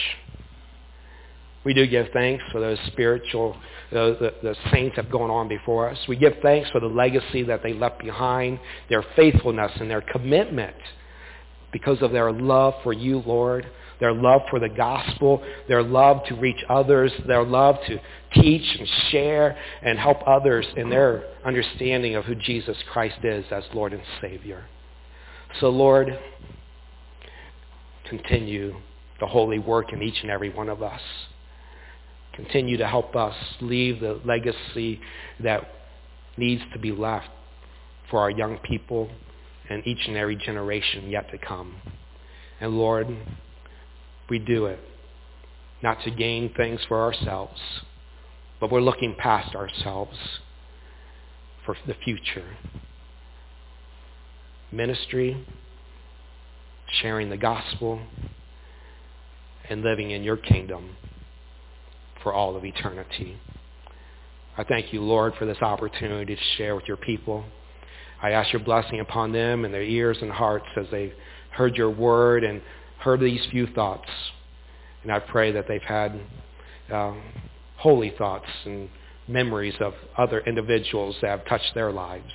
We 1.63 1.73
do 1.73 1.85
give 1.85 2.07
thanks 2.11 2.43
for 2.51 2.59
those 2.59 2.79
spiritual, 2.87 3.55
the, 3.91 4.17
the, 4.19 4.49
the, 4.49 4.55
saints 4.71 4.95
have 4.95 5.11
gone 5.11 5.29
on 5.29 5.47
before 5.47 5.89
us. 5.89 5.97
We 6.07 6.15
give 6.15 6.33
thanks 6.41 6.69
for 6.71 6.79
the 6.79 6.87
legacy 6.87 7.43
that 7.43 7.61
they 7.61 7.73
left 7.73 7.99
behind, 7.99 8.59
their 8.89 9.03
faithfulness 9.15 9.71
and 9.79 9.89
their 9.89 10.01
commitment 10.01 10.75
because 11.71 12.01
of 12.01 12.11
their 12.11 12.31
love 12.31 12.73
for 12.83 12.93
you, 12.93 13.19
Lord, 13.19 13.67
their 13.99 14.13
love 14.13 14.41
for 14.49 14.59
the 14.59 14.69
gospel, 14.69 15.43
their 15.67 15.83
love 15.83 16.23
to 16.25 16.35
reach 16.35 16.63
others, 16.67 17.11
their 17.27 17.43
love 17.43 17.77
to 17.87 17.99
teach 18.33 18.77
and 18.79 18.87
share 19.09 19.55
and 19.83 19.99
help 19.99 20.17
others 20.27 20.65
in 20.75 20.89
their 20.89 21.23
understanding 21.45 22.15
of 22.15 22.25
who 22.25 22.35
Jesus 22.35 22.77
Christ 22.91 23.19
is 23.23 23.45
as 23.51 23.63
Lord 23.73 23.93
and 23.93 24.01
Savior. 24.19 24.65
So 25.59 25.69
Lord, 25.69 26.17
continue 28.11 28.75
the 29.21 29.25
holy 29.25 29.57
work 29.57 29.93
in 29.93 30.01
each 30.01 30.21
and 30.21 30.29
every 30.29 30.49
one 30.49 30.67
of 30.67 30.83
us. 30.83 30.99
Continue 32.33 32.75
to 32.75 32.85
help 32.85 33.15
us 33.15 33.35
leave 33.61 34.01
the 34.01 34.19
legacy 34.25 34.99
that 35.39 35.65
needs 36.35 36.61
to 36.73 36.79
be 36.79 36.91
left 36.91 37.29
for 38.09 38.19
our 38.19 38.29
young 38.29 38.57
people 38.57 39.09
and 39.69 39.87
each 39.87 40.07
and 40.07 40.17
every 40.17 40.35
generation 40.35 41.09
yet 41.09 41.31
to 41.31 41.37
come. 41.37 41.75
And 42.59 42.77
Lord, 42.77 43.07
we 44.29 44.39
do 44.39 44.65
it 44.65 44.79
not 45.81 46.03
to 46.03 46.11
gain 46.11 46.53
things 46.53 46.81
for 46.89 47.01
ourselves, 47.01 47.59
but 48.59 48.71
we're 48.71 48.81
looking 48.81 49.15
past 49.17 49.55
ourselves 49.55 50.17
for 51.65 51.77
the 51.87 51.95
future. 52.03 52.57
Ministry, 54.69 55.47
sharing 57.01 57.29
the 57.29 57.37
gospel, 57.37 57.99
and 59.69 59.81
living 59.83 60.11
in 60.11 60.23
your 60.23 60.37
kingdom 60.37 60.95
for 62.21 62.33
all 62.33 62.55
of 62.55 62.65
eternity. 62.65 63.37
I 64.57 64.63
thank 64.65 64.91
you, 64.91 65.01
Lord, 65.01 65.33
for 65.39 65.45
this 65.45 65.61
opportunity 65.61 66.35
to 66.35 66.41
share 66.57 66.75
with 66.75 66.85
your 66.87 66.97
people. 66.97 67.45
I 68.21 68.31
ask 68.31 68.51
your 68.51 68.61
blessing 68.63 68.99
upon 68.99 69.31
them 69.31 69.65
and 69.65 69.73
their 69.73 69.81
ears 69.83 70.17
and 70.21 70.31
hearts 70.31 70.65
as 70.75 70.85
they 70.91 71.13
heard 71.51 71.75
your 71.75 71.89
word 71.89 72.43
and 72.43 72.61
heard 72.99 73.21
these 73.21 73.41
few 73.49 73.67
thoughts. 73.67 74.09
And 75.03 75.11
I 75.11 75.19
pray 75.19 75.51
that 75.53 75.65
they've 75.67 75.81
had 75.81 76.19
uh, 76.91 77.13
holy 77.77 78.13
thoughts 78.17 78.45
and 78.65 78.89
memories 79.27 79.73
of 79.79 79.93
other 80.17 80.41
individuals 80.41 81.15
that 81.21 81.29
have 81.29 81.45
touched 81.47 81.73
their 81.73 81.91
lives. 81.91 82.31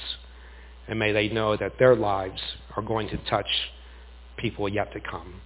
And 0.89 0.99
may 0.99 1.13
they 1.13 1.29
know 1.29 1.57
that 1.57 1.79
their 1.79 1.95
lives 1.95 2.41
are 2.77 2.83
going 2.83 3.09
to 3.09 3.19
touch 3.29 3.47
people 4.37 4.69
yet 4.69 4.93
to 4.93 5.01
come. 5.01 5.41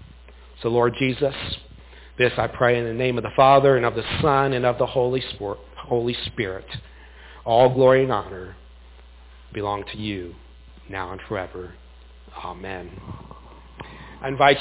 So 0.63 0.69
Lord 0.69 0.95
Jesus, 0.99 1.35
this 2.19 2.33
I 2.37 2.47
pray 2.47 2.79
in 2.79 2.85
the 2.85 2.93
name 2.93 3.17
of 3.17 3.25
the 3.25 3.31
Father 3.35 3.77
and 3.77 3.87
of 3.87 3.95
the 3.95 4.05
Son 4.21 4.53
and 4.53 4.67
of 4.67 4.79
the 4.79 4.87
Holy 4.87 5.23
Spirit. 6.27 6.67
All 7.45 7.73
glory 7.73 8.03
and 8.03 8.13
honor 8.13 8.57
belong 9.53 9.85
to 9.93 9.99
you 9.99 10.35
now 10.89 11.13
and 11.13 11.21
forever. 11.29 11.75
Amen. 12.45 12.91
I 14.21 14.29
invite 14.29 14.57
you 14.57 14.59